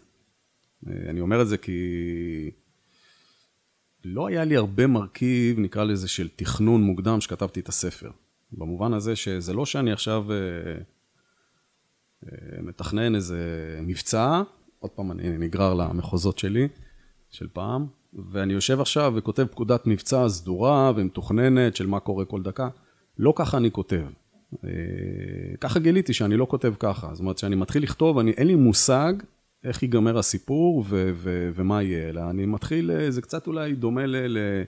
אני 0.88 1.20
אומר 1.22 1.42
את 1.42 1.48
זה 1.48 1.58
כי 1.58 2.52
לא 4.08 4.28
היה 4.28 4.46
לי 4.46 4.56
הרבה 4.56 4.88
מרכיב, 4.88 5.60
נקרא 5.60 5.84
לזה, 5.84 6.08
של 6.08 6.28
תכנון 6.36 6.84
מוקדם 6.84 7.22
שכתבתי 7.22 7.60
את 7.60 7.70
הספר. 7.70 8.10
במובן 8.52 8.94
הזה 8.94 9.16
שזה 9.16 9.54
לא 9.54 9.66
שאני 9.66 9.92
עכשיו 9.92 10.32
אה, 10.32 10.38
אה, 12.26 12.62
מתכנן 12.62 13.16
איזה 13.16 13.40
מבצע, 13.82 14.42
עוד 14.80 14.92
פעם 14.92 15.12
אני 15.12 15.38
נגרר 15.38 15.74
למחוזות 15.74 16.38
שלי, 16.38 16.68
של 17.30 17.48
פעם, 17.54 17.88
ואני 18.32 18.54
יושב 18.54 18.82
עכשיו 18.82 19.14
וכותב 19.16 19.46
פקודת 19.46 19.88
מבצע 19.88 20.30
סדורה 20.30 20.92
ומתוכננת 20.96 21.76
של 21.76 21.88
מה 21.88 22.00
קורה 22.00 22.26
כל 22.26 22.42
דקה. 22.42 22.70
לא 23.18 23.34
ככה 23.36 23.58
אני 23.58 23.72
כותב. 23.72 24.06
אה, 24.64 24.70
ככה 25.60 25.80
גיליתי 25.80 26.14
שאני 26.14 26.38
לא 26.38 26.46
כותב 26.50 26.74
ככה. 26.80 27.10
זאת 27.14 27.20
אומרת, 27.20 27.36
כשאני 27.36 27.56
מתחיל 27.56 27.84
לכתוב, 27.84 28.20
אני, 28.20 28.32
אין 28.32 28.48
לי 28.48 28.56
מושג 28.56 29.14
איך 29.66 29.84
ייגמר 29.84 30.18
הסיפור 30.18 30.86
ו- 30.88 31.12
ו- 31.14 31.50
ומה 31.56 31.84
יהיה, 31.84 32.10
אלא 32.10 32.30
אני 32.30 32.46
מתחיל, 32.46 32.92
אה, 32.92 33.12
זה 33.12 33.22
קצת 33.22 33.48
אולי 33.48 33.76
דומה 33.76 34.06
ל... 34.06 34.16
ל- 34.38 34.64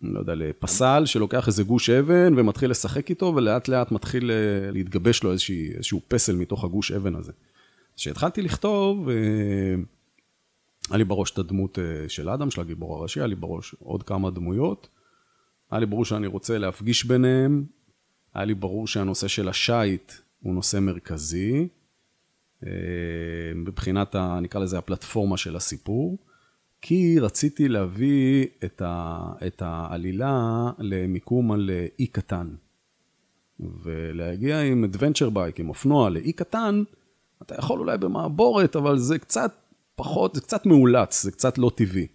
לא 0.00 0.18
יודע, 0.18 0.34
לפסל 0.34 1.02
שלוקח 1.06 1.46
איזה 1.46 1.62
גוש 1.62 1.90
אבן 1.90 2.38
ומתחיל 2.38 2.70
לשחק 2.70 3.10
איתו, 3.10 3.32
ולאט 3.36 3.68
לאט 3.68 3.92
מתחיל 3.92 4.30
אה, 4.30 4.70
להתגבש 4.70 5.22
לו 5.22 5.32
איזושהי, 5.32 5.72
איזשהו 5.74 6.00
פסל 6.08 6.36
מתוך 6.36 6.64
הגוש 6.64 6.92
אבן 6.92 7.14
הזה. 7.14 7.32
כשהתחלתי 7.96 8.42
לכתוב, 8.42 9.08
אה, 9.08 9.14
היה 10.90 10.98
לי 10.98 11.04
בראש 11.04 11.30
את 11.30 11.38
הדמות 11.38 11.78
של 12.08 12.28
אדם, 12.28 12.50
של 12.50 12.60
הגיבור 12.60 12.96
הראשי, 12.96 13.20
היה 13.20 13.26
לי 13.26 13.34
בראש 13.34 13.74
עוד 13.78 14.02
כמה 14.02 14.30
דמויות. 14.30 14.88
היה 15.70 15.80
לי 15.80 15.86
ברור 15.86 16.04
שאני 16.04 16.26
רוצה 16.26 16.58
להפגיש 16.58 17.04
ביניהם, 17.04 17.64
היה 18.34 18.44
לי 18.44 18.54
ברור 18.54 18.86
שהנושא 18.86 19.28
של 19.28 19.48
השיט 19.48 20.12
הוא 20.42 20.54
נושא 20.54 20.78
מרכזי, 20.78 21.68
מבחינת, 23.54 24.14
ה, 24.14 24.38
נקרא 24.42 24.60
לזה, 24.60 24.78
הפלטפורמה 24.78 25.36
של 25.36 25.56
הסיפור, 25.56 26.18
כי 26.82 27.18
רציתי 27.20 27.68
להביא 27.68 28.46
את, 28.64 28.82
ה, 28.84 29.22
את 29.46 29.62
העלילה 29.64 30.70
למיקום 30.78 31.52
על 31.52 31.70
אה, 31.72 31.86
אי 31.98 32.06
קטן. 32.06 32.48
ולהגיע 33.82 34.60
עם 34.60 34.84
adventure 34.84 35.34
bike, 35.34 35.58
עם 35.58 35.68
אופנוע 35.68 36.10
לאי 36.10 36.32
קטן, 36.32 36.82
אתה 37.42 37.54
יכול 37.54 37.78
אולי 37.78 37.98
במעבורת, 37.98 38.76
אבל 38.76 38.98
זה 38.98 39.18
קצת 39.18 39.52
פחות, 39.94 40.34
זה 40.34 40.40
קצת 40.40 40.66
מאולץ, 40.66 41.22
זה 41.22 41.32
קצת 41.32 41.58
לא 41.58 41.70
טבעי. 41.74 42.06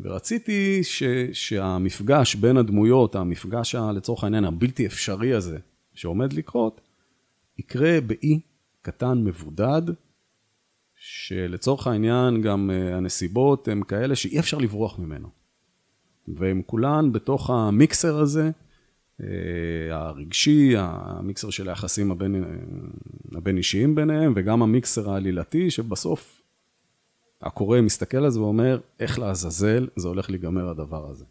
ורציתי 0.00 0.84
ש, 0.84 1.02
שהמפגש 1.32 2.34
בין 2.34 2.56
הדמויות, 2.56 3.14
המפגש 3.14 3.74
ה- 3.74 3.92
לצורך 3.92 4.24
העניין 4.24 4.44
הבלתי 4.44 4.86
אפשרי 4.86 5.34
הזה 5.34 5.58
שעומד 5.94 6.32
לקרות, 6.32 6.80
יקרה 7.58 8.00
באי 8.00 8.40
קטן 8.82 9.24
מבודד, 9.24 9.82
שלצורך 10.96 11.86
העניין 11.86 12.42
גם 12.42 12.70
אה, 12.70 12.96
הנסיבות 12.96 13.68
הן 13.68 13.82
כאלה 13.82 14.16
שאי 14.16 14.38
אפשר 14.38 14.58
לברוח 14.58 14.98
ממנו. 14.98 15.28
והן 16.28 16.62
כולן 16.66 17.12
בתוך 17.12 17.50
המיקסר 17.50 18.18
הזה, 18.18 18.50
אה, 19.20 19.26
הרגשי, 19.90 20.74
המיקסר 20.76 21.50
של 21.50 21.68
היחסים 21.68 22.10
הבין, 22.10 22.44
הבין 23.32 23.56
אישיים 23.56 23.94
ביניהם, 23.94 24.32
וגם 24.36 24.62
המיקסר 24.62 25.10
העלילתי, 25.10 25.70
שבסוף 25.70 26.42
הקורא 27.42 27.80
מסתכל 27.80 28.16
על 28.16 28.30
זה 28.30 28.40
ואומר, 28.40 28.80
איך 29.00 29.18
לעזאזל 29.18 29.88
זה 29.96 30.08
הולך 30.08 30.30
להיגמר 30.30 30.68
הדבר 30.68 31.10
הזה. 31.10 31.24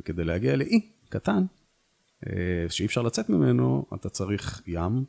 וכדי 0.00 0.24
להגיע 0.24 0.56
לאי 0.56 0.90
קטן, 1.08 1.44
אה, 2.26 2.66
שאי 2.68 2.86
אפשר 2.86 3.02
לצאת 3.02 3.28
ממנו, 3.28 3.86
אתה 3.94 4.08
צריך 4.08 4.62
ים, 4.66 5.04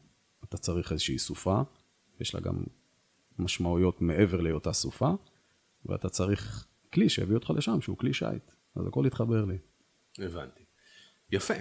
אתה 0.45 0.57
צריך 0.57 0.91
איזושהי 0.91 1.19
סופה, 1.19 1.61
יש 2.21 2.35
לה 2.35 2.41
גם 2.41 2.63
משמעויות 3.39 4.01
מעבר 4.01 4.41
להיותה 4.41 4.73
סופה, 4.73 5.09
ואתה 5.85 6.09
צריך 6.09 6.67
כלי 6.93 7.09
שיביא 7.09 7.35
אותך 7.35 7.49
לשם, 7.55 7.81
שהוא 7.81 7.97
כלי 7.97 8.13
שיט. 8.13 8.51
אז 8.75 8.87
הכל 8.87 9.05
התחבר 9.05 9.45
לי. 9.45 9.57
הבנתי. 10.19 10.63
יפה. 11.31 11.53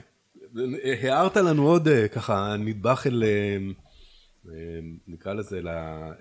הערת 1.03 1.37
לנו 1.37 1.66
עוד 1.66 1.88
אה, 1.88 2.09
ככה 2.09 2.57
נדבך 2.59 3.07
אל, 3.07 3.23
אה, 3.25 3.57
אה, 4.49 4.53
נקרא 5.07 5.33
לזה, 5.33 5.59
אל, 5.59 5.69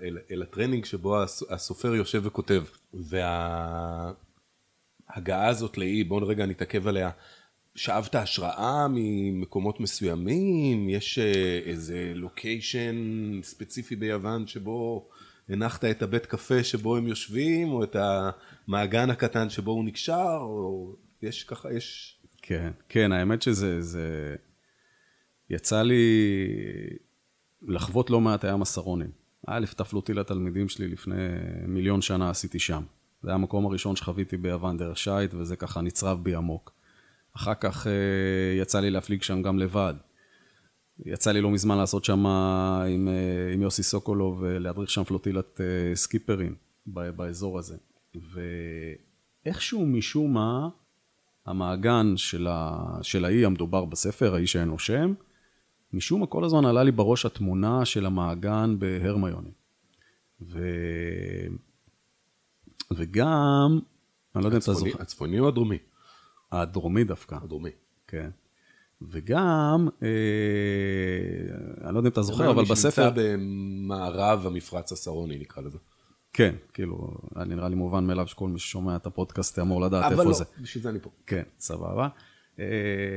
אל, 0.02 0.18
אל 0.30 0.42
הטרנינג 0.42 0.84
שבו 0.84 1.22
הס- 1.22 1.42
הסופר 1.50 1.94
יושב 1.94 2.22
וכותב. 2.24 2.64
וההגעה 2.94 4.16
הזאת 5.48 5.78
לאי, 5.78 6.04
בואו 6.04 6.28
רגע 6.28 6.46
נתעכב 6.46 6.86
עליה. 6.86 7.10
שאבת 7.80 8.14
השראה 8.14 8.86
ממקומות 8.90 9.80
מסוימים? 9.80 10.88
יש 10.88 11.18
אה, 11.18 11.60
איזה 11.64 12.12
לוקיישן 12.14 12.96
ספציפי 13.42 13.96
ביוון 13.96 14.46
שבו 14.46 15.08
הנחת 15.48 15.84
את 15.84 16.02
הבית 16.02 16.26
קפה 16.26 16.64
שבו 16.64 16.96
הם 16.96 17.06
יושבים, 17.06 17.68
או 17.68 17.84
את 17.84 17.96
המעגן 17.96 19.10
הקטן 19.10 19.50
שבו 19.50 19.70
הוא 19.70 19.84
נקשר, 19.84 20.38
או 20.40 20.94
יש 21.22 21.44
ככה, 21.44 21.72
יש... 21.72 22.18
כן, 22.42 22.70
כן, 22.88 23.12
האמת 23.12 23.42
שזה, 23.42 23.82
זה... 23.82 24.36
יצא 25.50 25.82
לי 25.82 26.04
לחוות 27.62 28.10
לא 28.10 28.20
מעט 28.20 28.44
הים 28.44 28.62
הסרונים. 28.62 29.10
א', 29.46 29.66
טפלו 29.76 30.00
אותי 30.00 30.14
לתלמידים 30.14 30.68
שלי 30.68 30.88
לפני 30.88 31.28
מיליון 31.66 32.02
שנה, 32.02 32.30
עשיתי 32.30 32.58
שם. 32.58 32.82
זה 33.22 33.28
היה 33.28 33.34
המקום 33.34 33.66
הראשון 33.66 33.96
שחוויתי 33.96 34.36
ביוון 34.36 34.76
דרך 34.76 34.98
שייט, 34.98 35.34
וזה 35.34 35.56
ככה 35.56 35.80
נצרב 35.80 36.24
בי 36.24 36.34
עמוק. 36.34 36.79
אחר 37.36 37.54
כך 37.54 37.86
אה, 37.86 38.60
יצא 38.60 38.80
לי 38.80 38.90
להפליג 38.90 39.22
שם 39.22 39.42
גם 39.42 39.58
לבד. 39.58 39.94
יצא 41.06 41.32
לי 41.32 41.40
לא 41.40 41.50
מזמן 41.50 41.78
לעשות 41.78 42.04
שם 42.04 42.26
עם, 42.26 43.08
אה, 43.08 43.52
עם 43.52 43.62
יוסי 43.62 43.82
סוקולוב, 43.82 44.44
אה, 44.44 44.58
להדריך 44.58 44.90
שם 44.90 45.04
פלוטילת 45.04 45.60
סקיפרים 45.94 46.54
באזור 46.86 47.58
הזה. 47.58 47.76
ואיכשהו 49.44 49.86
משום 49.86 50.34
מה, 50.34 50.68
המעגן 51.46 52.16
של, 52.16 52.46
ה... 52.50 52.84
של 53.02 53.24
האי 53.24 53.44
המדובר 53.44 53.84
בספר, 53.84 54.34
האי 54.34 54.46
שאין 54.46 54.68
לו 54.68 54.78
שם, 54.78 55.14
משום 55.92 56.20
מה 56.20 56.26
כל 56.26 56.44
הזמן 56.44 56.64
עלה 56.64 56.82
לי 56.82 56.90
בראש 56.90 57.26
התמונה 57.26 57.84
של 57.84 58.06
המעגן 58.06 58.76
בהרמיוני. 58.78 59.50
ו... 60.42 60.58
וגם, 62.90 63.78
אני 64.36 64.42
לא 64.42 64.48
יודע 64.48 64.56
אם 64.56 64.62
אתה 64.62 64.74
זוכר, 64.74 65.02
הצפוני 65.02 65.40
או 65.40 65.48
הדרומי? 65.48 65.78
הדרומי 66.52 67.04
דווקא, 67.04 67.36
הדרומי. 67.42 67.70
כן. 68.06 68.30
וגם, 69.02 69.88
אה, 70.02 70.08
אני 71.84 71.94
לא 71.94 71.98
יודע 71.98 72.08
אם 72.08 72.12
אתה 72.12 72.22
זוכר, 72.22 72.50
אבל 72.50 72.64
בספר... 72.64 72.90
שנמצא 72.90 73.10
במערב 73.14 74.46
המפרץ 74.46 74.92
הסרוני, 74.92 75.38
נקרא 75.38 75.62
לזה. 75.62 75.78
כן, 76.32 76.54
כאילו, 76.74 77.14
היה 77.34 77.44
נראה 77.44 77.68
לי 77.68 77.74
מובן 77.74 78.04
מאליו 78.04 78.26
שכל 78.26 78.48
מי 78.48 78.58
ששומע 78.58 78.96
את 78.96 79.06
הפודקאסט 79.06 79.58
אמור 79.58 79.80
לדעת 79.80 80.04
אבל 80.04 80.12
איפה 80.12 80.24
לא, 80.24 80.32
זה. 80.32 80.44
בשביל 80.62 80.82
זה 80.82 80.88
אני 80.90 80.98
פה. 81.00 81.10
כן, 81.26 81.42
סבבה. 81.58 82.08
אה, 82.58 82.64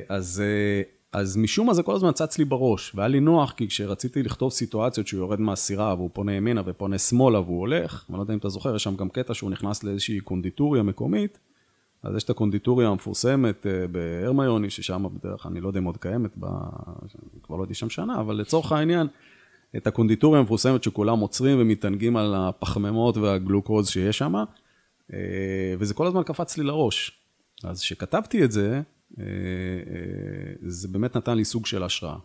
אז, 0.10 0.44
אה, 0.46 0.82
אז 1.20 1.38
משום 1.38 1.68
מה 1.68 1.74
זה 1.74 1.84
כל 1.84 1.96
הזמן 1.96 2.12
צץ 2.12 2.38
לי 2.38 2.46
בראש, 2.46 2.96
והיה 2.96 3.08
לי 3.08 3.20
נוח, 3.20 3.52
כי 3.52 3.68
כשרציתי 3.68 4.24
לכתוב 4.24 4.52
סיטואציות 4.52 5.08
שהוא 5.08 5.18
יורד 5.18 5.40
מהסירה, 5.40 5.96
והוא 5.96 6.10
פונה 6.14 6.34
ימינה 6.34 6.62
ופונה 6.66 6.98
שמאלה 6.98 7.40
והוא 7.40 7.60
הולך, 7.60 8.06
אני 8.10 8.18
לא 8.18 8.24
יודע 8.24 8.34
אם 8.34 8.40
אתה 8.40 8.50
זוכר, 8.50 8.76
יש 8.76 8.84
שם 8.84 8.96
גם 8.96 9.10
קטע 9.10 9.34
שהוא 9.34 9.52
נכנס 9.52 9.84
לאיזושהי 9.84 10.20
קונדיטוריה 10.20 10.84
מקומית, 10.84 11.40
אז 12.04 12.16
יש 12.16 12.24
את 12.24 12.30
הקונדיטוריה 12.30 12.90
המפורסמת 12.90 13.68
אה, 13.68 13.88
בהרמיוני, 13.88 14.70
ששם 14.70 15.06
בדרך, 15.14 15.46
אני 15.48 15.62
לא 15.62 15.68
יודע 15.68 15.80
אם 15.80 15.84
עוד 15.84 15.98
קיימת, 15.98 16.32
ב... 16.40 16.46
כבר 17.44 17.56
לא 17.56 17.64
הייתי 17.64 17.74
שם 17.74 17.90
שנה, 17.90 18.20
אבל 18.20 18.36
לצורך 18.36 18.72
העניין, 18.72 19.08
את 19.78 19.88
הקונדיטוריה 19.88 20.40
המפורסמת 20.40 20.84
שכולם 20.84 21.20
עוצרים 21.20 21.58
ומתענגים 21.62 22.18
על 22.18 22.36
הפחמימות 22.36 23.18
והגלוקוז 23.18 23.90
שיש 23.90 24.18
שם, 24.18 24.34
אה, 25.14 25.18
וזה 25.80 25.94
כל 25.94 26.08
הזמן 26.08 26.24
קפץ 26.24 26.58
לי 26.58 26.64
לראש. 26.64 27.12
אז 27.64 27.82
כשכתבתי 27.82 28.44
את 28.44 28.52
זה, 28.52 28.82
אה, 29.20 29.26
זה 30.62 30.88
באמת 30.88 31.18
נתן 31.18 31.38
לי 31.38 31.46
סוג 31.46 31.66
של 31.66 31.84
השראה. 31.84 32.16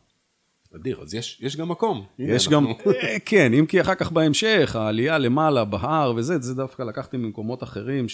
אדיר, 0.76 1.00
אז 1.02 1.14
יש, 1.14 1.38
יש 1.42 1.56
גם 1.56 1.68
מקום. 1.68 2.04
יש 2.18 2.48
גם, 2.48 2.66
אנחנו- 2.66 2.92
כן, 3.24 3.54
אם 3.54 3.66
כי 3.66 3.80
אחר 3.80 3.94
כך 3.94 4.12
בהמשך, 4.12 4.76
העלייה 4.76 5.18
למעלה, 5.18 5.64
בהר 5.64 6.12
וזה, 6.16 6.38
זה 6.38 6.54
דווקא 6.54 6.82
לקחתי 6.82 7.16
ממקומות 7.16 7.62
אחרים 7.62 8.06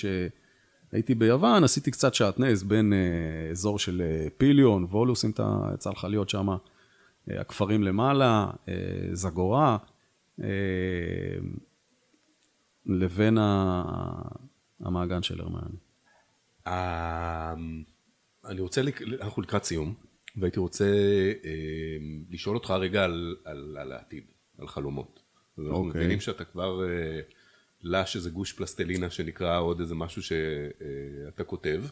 שהייתי 0.95 1.15
ביוון, 1.15 1.65
עשיתי 1.65 1.91
קצת 1.91 2.15
שעטנז 2.15 2.63
בין 2.63 2.93
אה, 2.93 3.51
אזור 3.51 3.79
של 3.79 4.03
אה, 4.03 4.27
פיליון, 4.37 4.85
וולוס, 4.85 5.25
אם 5.25 5.31
אתה 5.31 5.71
יצא 5.75 5.91
לך 5.91 6.05
להיות 6.05 6.29
שם, 6.29 6.49
אה, 6.51 7.41
הכפרים 7.41 7.83
למעלה, 7.83 8.51
זגורה, 9.13 9.77
לבין 12.87 13.39
המעגן 14.81 15.23
של 15.23 15.41
הרמיוני. 15.41 15.77
אה, 16.67 17.55
אני 18.45 18.61
רוצה, 18.61 18.83
אנחנו 19.21 19.43
לקראת 19.43 19.65
סיום, 19.65 19.95
והייתי 20.37 20.61
רוצה 20.61 20.93
לשאול 22.31 22.57
אותך 22.57 22.71
רגע 22.71 23.05
על, 23.05 23.37
על, 23.45 23.77
על 23.81 23.93
העתיד, 23.93 24.25
על 24.59 24.69
חלומות. 24.69 25.21
אנחנו 25.59 25.75
אוקיי. 25.75 26.01
מבינים 26.01 26.21
שאתה 26.21 26.45
כבר 26.45 26.81
לש 27.85 28.17
איזה 28.17 28.31
גוש 28.31 28.53
פלסטלינה 28.53 29.11
שנקרא 29.11 29.61
עוד 29.61 29.81
איזה 29.81 29.95
משהו 29.95 30.23
שאתה 30.23 31.45
כותב, 31.45 31.85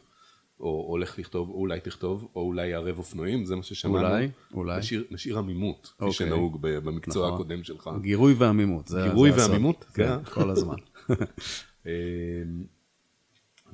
או 0.61 0.85
הולך 0.89 1.19
לכתוב, 1.19 1.49
או 1.51 1.55
אולי 1.55 1.81
תכתוב, 1.81 2.29
או 2.35 2.41
אולי 2.41 2.75
ערב 2.75 2.99
אופנועים, 2.99 3.45
זה 3.45 3.57
מה 3.57 3.63
ששמענו. 3.63 3.99
אולי, 4.09 4.29
אולי. 4.55 4.79
נשאיר, 4.79 5.05
נשאר 5.11 5.39
עמימות, 5.39 5.87
כפי 5.87 6.05
אוקיי. 6.05 6.13
שנהוג 6.13 6.59
במקצוע 6.63 7.27
נכון. 7.27 7.35
הקודם 7.41 7.65
שלך. 7.65 7.91
גירוי 8.03 8.35
ועמימות. 8.35 8.89
זה- 8.89 9.03
גירוי 9.09 9.33
זה. 9.33 9.41
ועמימות? 9.41 9.85
זה 9.89 9.95
כן, 9.95 10.09
ה- 10.09 10.25
כל 10.25 10.51
הזמן. 10.51 10.77
אה, 11.87 11.93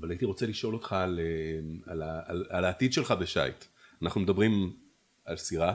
אבל 0.00 0.10
הייתי 0.10 0.24
רוצה 0.24 0.46
לשאול 0.46 0.74
אותך 0.74 0.92
על, 0.92 1.20
אה, 1.20 1.92
על, 1.92 2.02
על, 2.26 2.44
על 2.48 2.64
העתיד 2.64 2.92
שלך 2.92 3.10
בשייט. 3.12 3.64
אנחנו 4.02 4.20
מדברים 4.20 4.72
על 5.24 5.36
סירה 5.36 5.74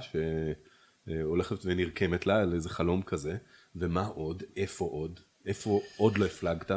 שהולכת 1.07 1.55
ונרקמת 1.65 2.27
לה, 2.27 2.41
על 2.41 2.53
איזה 2.53 2.69
חלום 2.69 3.01
כזה, 3.01 3.37
ומה 3.75 4.05
עוד? 4.05 4.43
איפה 4.57 4.85
עוד? 4.85 5.19
איפה 5.45 5.81
עוד 5.97 6.17
לא 6.17 6.25
הפלגת? 6.25 6.71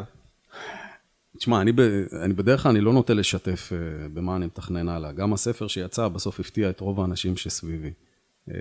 תשמע, 1.37 1.61
אני, 1.61 1.73
ב, 1.73 1.81
אני 2.23 2.35
בדרך 2.35 2.63
כלל 2.63 2.71
אני 2.71 2.81
לא 2.81 2.93
נוטה 2.93 3.15
לשתף 3.15 3.73
uh, 3.73 4.09
במה 4.15 4.37
אני 4.37 4.47
מתכנן 4.47 4.89
הלאה. 4.89 5.13
גם 5.13 5.33
הספר 5.33 5.67
שיצא 5.67 6.09
בסוף 6.09 6.41
הפתיע 6.41 6.71
את 6.71 6.81
רוב 6.81 7.01
האנשים 7.01 7.37
שסביבי. 7.37 7.91
Uh, 8.49 8.53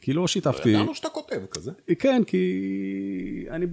כי 0.00 0.12
לא 0.12 0.28
שיתפתי... 0.28 0.68
ידענו 0.68 0.94
שאתה 0.94 1.08
כותב 1.08 1.40
כזה. 1.50 1.72
כן, 1.98 2.22
כי 2.26 3.46
אני, 3.50 3.66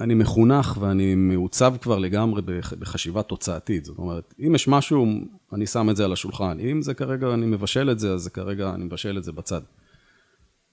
אני 0.00 0.14
מחונך 0.14 0.76
ואני 0.80 1.14
מעוצב 1.14 1.74
כבר 1.82 1.98
לגמרי 1.98 2.42
בח, 2.42 2.72
בחשיבה 2.72 3.22
תוצאתית. 3.22 3.84
זאת 3.84 3.98
אומרת, 3.98 4.34
אם 4.46 4.54
יש 4.54 4.68
משהו, 4.68 5.06
אני 5.52 5.66
שם 5.66 5.90
את 5.90 5.96
זה 5.96 6.04
על 6.04 6.12
השולחן. 6.12 6.60
אם 6.60 6.82
זה 6.82 6.94
כרגע, 6.94 7.34
אני 7.34 7.46
מבשל 7.46 7.90
את 7.90 7.98
זה, 7.98 8.12
אז 8.12 8.22
זה 8.22 8.30
כרגע 8.30 8.74
אני 8.74 8.84
מבשל 8.84 9.18
את 9.18 9.24
זה 9.24 9.32
בצד. 9.32 9.60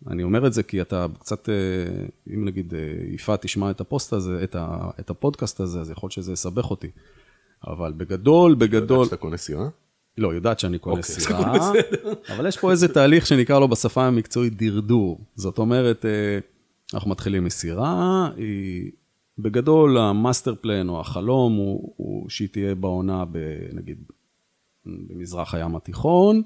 אני 0.08 0.24
אומר 0.24 0.48
את 0.48 0.54
זה 0.54 0.64
כי 0.64 0.82
אתה 0.82 1.06
קצת, 1.20 1.50
אה, 1.50 2.06
אם 2.34 2.46
נגיד 2.46 2.74
אה, 2.74 2.80
יפעת 3.14 3.42
תשמע 3.42 3.72
את 3.72 3.82
הפוסט 3.82 4.14
הזה, 4.14 4.44
את, 4.44 4.56
ה, 4.56 4.90
את 5.00 5.10
הפודקאסט 5.10 5.60
הזה, 5.60 5.80
אז 5.80 5.92
יכול 5.92 6.08
להיות 6.08 6.12
שזה 6.12 6.34
יסבך 6.34 6.72
אותי. 6.72 6.92
אבל 7.68 7.94
בגדול, 7.98 8.56
בגדול, 8.56 9.06
שאתה 9.06 9.18
קונה 9.18 9.38
סירה? 9.38 9.70
לא, 10.18 10.34
יודעת 10.34 10.60
שאני 10.60 10.80
קונה 10.80 10.98
אוקיי, 10.98 11.16
סירה, 11.16 11.72
אבל 12.36 12.48
יש 12.48 12.58
פה 12.58 12.72
איזה 12.72 12.94
תהליך 12.94 13.26
שנקרא 13.26 13.60
לו 13.60 13.68
בשפה 13.68 14.06
המקצועית 14.06 14.58
דרדור. 14.58 15.20
זאת 15.36 15.58
אומרת, 15.58 16.06
אה, 16.06 16.40
אנחנו 16.94 17.10
מתחילים 17.10 17.44
מסירה, 17.44 18.30
היא, 18.36 18.92
בגדול 19.38 19.98
ה 19.98 20.06
master 20.06 20.56
plan 20.62 20.90
או 20.90 21.00
החלום 21.00 21.56
הוא, 21.56 21.94
הוא 21.98 22.30
שהיא 22.30 22.50
תהיה 22.52 22.76
בעונה, 22.76 23.26
ב, 23.26 23.38
נגיד, 23.74 24.04
במזרח 24.86 25.54
הים 25.54 25.76
התיכון, 25.76 26.42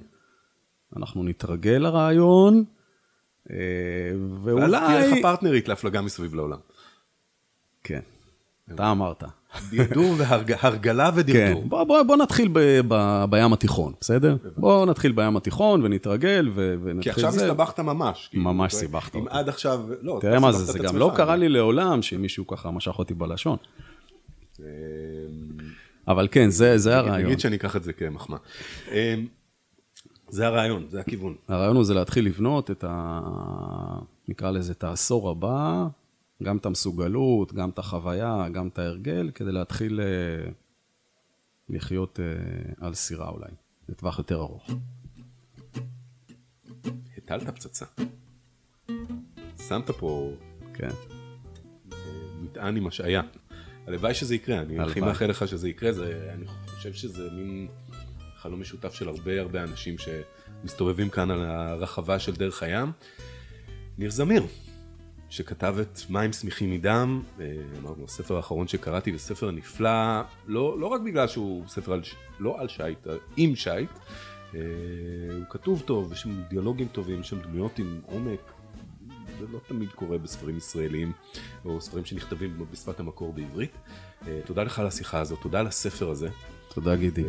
אנחנו 0.97 1.23
נתרגל 1.23 1.77
לרעיון, 1.77 2.63
אה, 3.53 3.57
ואז 4.43 4.71
תהיה 4.71 4.99
לך 4.99 5.05
ואולי... 5.05 5.21
פרטנרית 5.21 5.67
להפלגה 5.67 6.01
מסביב 6.01 6.35
לעולם. 6.35 6.57
כן, 7.83 7.99
אתה 8.73 8.91
אמרת. 8.91 9.23
דרדור 9.71 10.15
והרגלה 10.17 11.12
כן, 11.12 11.17
ודרדור. 11.19 11.63
בוא, 11.63 11.83
בוא, 11.83 12.03
בוא 12.03 12.17
נתחיל 12.17 12.49
ב, 12.53 12.59
ב, 12.88 13.23
בים 13.29 13.53
התיכון, 13.53 13.93
בסדר? 14.01 14.38
בוא 14.57 14.85
נתחיל 14.85 15.12
בים 15.12 15.38
התיכון 15.38 15.85
ונתרגל 15.85 16.49
ו, 16.53 16.75
ונתחיל 16.83 17.13
כי 17.13 17.19
עכשיו 17.19 17.31
זה. 17.31 17.45
הסתבכת 17.45 17.79
ממש. 17.79 18.27
כאילו, 18.31 18.43
ממש 18.43 18.73
סיבכת 18.73 19.15
אם 19.15 19.21
אותי. 19.21 19.33
עד 19.38 19.49
עכשיו, 19.49 19.81
לא, 20.01 20.17
תראה 20.21 20.39
מה 20.39 20.51
זה, 20.51 20.63
זה 20.71 20.79
גם. 20.79 20.97
לא 20.97 21.12
קרה 21.15 21.35
לי 21.35 21.49
לעולם 21.49 22.01
שמישהו 22.01 22.47
ככה 22.47 22.71
משך 22.71 22.99
אותי 22.99 23.13
בלשון. 23.13 23.57
אמ, 24.59 24.65
אבל 26.07 26.27
כן, 26.31 26.49
זה, 26.49 26.77
זה 26.77 26.97
הרעיון. 26.97 27.25
נגיד 27.25 27.39
שאני 27.39 27.55
אקח 27.55 27.75
את 27.75 27.83
זה 27.83 27.93
כמחמאה. 27.93 28.39
זה 30.29 30.47
הרעיון, 30.47 30.85
זה 30.89 30.99
הכיוון. 30.99 31.35
הרעיון 31.47 31.75
הוא 31.75 31.83
זה 31.83 31.93
להתחיל 31.93 32.25
לבנות 32.25 32.71
את 32.71 32.83
ה... 32.87 33.19
נקרא 34.27 34.51
לזה 34.51 34.71
את 34.71 34.83
העשור 34.83 35.29
הבא, 35.29 35.87
גם 36.43 36.57
את 36.57 36.65
המסוגלות, 36.65 37.53
גם 37.53 37.69
את 37.69 37.79
החוויה, 37.79 38.45
גם 38.53 38.67
את 38.67 38.79
ההרגל, 38.79 39.31
כדי 39.35 39.51
להתחיל 39.51 40.01
אה, 40.01 40.51
לחיות 41.69 42.19
אה, 42.19 42.85
על 42.85 42.93
סירה 42.93 43.29
אולי, 43.29 43.51
לטווח 43.89 44.17
יותר 44.17 44.41
ארוך. 44.41 44.69
הטלת 47.17 47.49
פצצה. 47.49 47.85
שמת 49.67 49.91
פה 49.91 50.31
כן. 50.73 50.89
מטען 52.41 52.77
עם 52.77 52.87
השעיה. 52.87 53.21
הלוואי 53.87 54.13
שזה 54.13 54.35
יקרה, 54.35 54.59
אני 54.59 54.79
הכי. 54.79 54.99
מאחל 54.99 55.25
לך 55.25 55.47
שזה 55.47 55.69
יקרה, 55.69 55.91
זה, 55.91 56.31
אני 56.33 56.45
חושב 56.47 56.93
שזה 56.93 57.29
מין 57.31 57.67
חלום 58.41 58.62
משותף 58.62 58.93
של 58.93 59.08
הרבה 59.08 59.41
הרבה 59.41 59.63
אנשים 59.63 59.95
שמסתובבים 59.97 61.10
כאן 61.10 61.32
על 61.32 61.45
הרחבה 61.45 62.19
של 62.19 62.36
דרך 62.36 62.63
הים. 62.63 62.91
ניר 63.97 64.12
זמיר, 64.12 64.43
שכתב 65.30 65.75
את 65.82 65.99
מים 66.10 66.34
שמחים 66.34 66.71
מדם, 66.71 67.21
אה, 67.39 67.45
אמרנו, 67.80 68.04
הספר 68.06 68.36
האחרון 68.36 68.67
שקראתי 68.67 69.12
זה 69.12 69.19
ספר 69.19 69.52
נפלא, 69.52 70.21
לא, 70.47 70.80
לא 70.80 70.88
רק 70.88 71.02
בגלל 71.02 71.28
שהוא 71.28 71.63
ספר 71.67 71.93
על, 71.93 72.02
לא 72.39 72.62
על 72.62 72.67
שייט, 72.67 73.08
עם 73.38 73.56
שייט, 73.56 73.89
אה, 74.56 74.60
הוא 75.36 75.45
כתוב 75.49 75.84
טוב, 75.86 76.13
יש 76.13 76.21
שם 76.21 76.43
דיאלוגים 76.49 76.88
טובים, 76.88 77.19
יש 77.19 77.30
שם 77.30 77.39
דמויות 77.39 77.80
עם 77.80 78.02
עומק, 78.06 78.52
זה 79.39 79.45
לא 79.52 79.60
תמיד 79.67 79.89
קורה 79.89 80.17
בספרים 80.17 80.58
ישראלים, 80.58 81.12
או 81.65 81.82
ספרים 81.82 82.06
שנכתבים 82.06 82.65
בשפת 82.71 82.99
המקור 82.99 83.34
בעברית. 83.34 83.71
אה, 84.28 84.39
תודה 84.45 84.63
לך 84.63 84.80
על 84.80 84.88
השיחה 84.88 85.19
הזאת, 85.19 85.39
תודה 85.41 85.60
על 85.60 85.67
הספר 85.67 86.10
הזה. 86.10 86.30
תודה 86.73 86.95
גידי. 86.95 87.23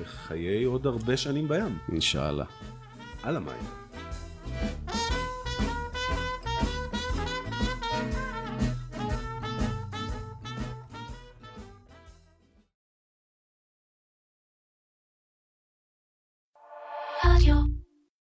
לחיי 0.00 0.64
עוד 0.64 0.86
הרבה 0.86 1.16
שנים 1.16 1.48
בים. 1.48 1.78
אינשאללה. 1.92 2.44
על 3.22 3.36
המים. 3.36 3.64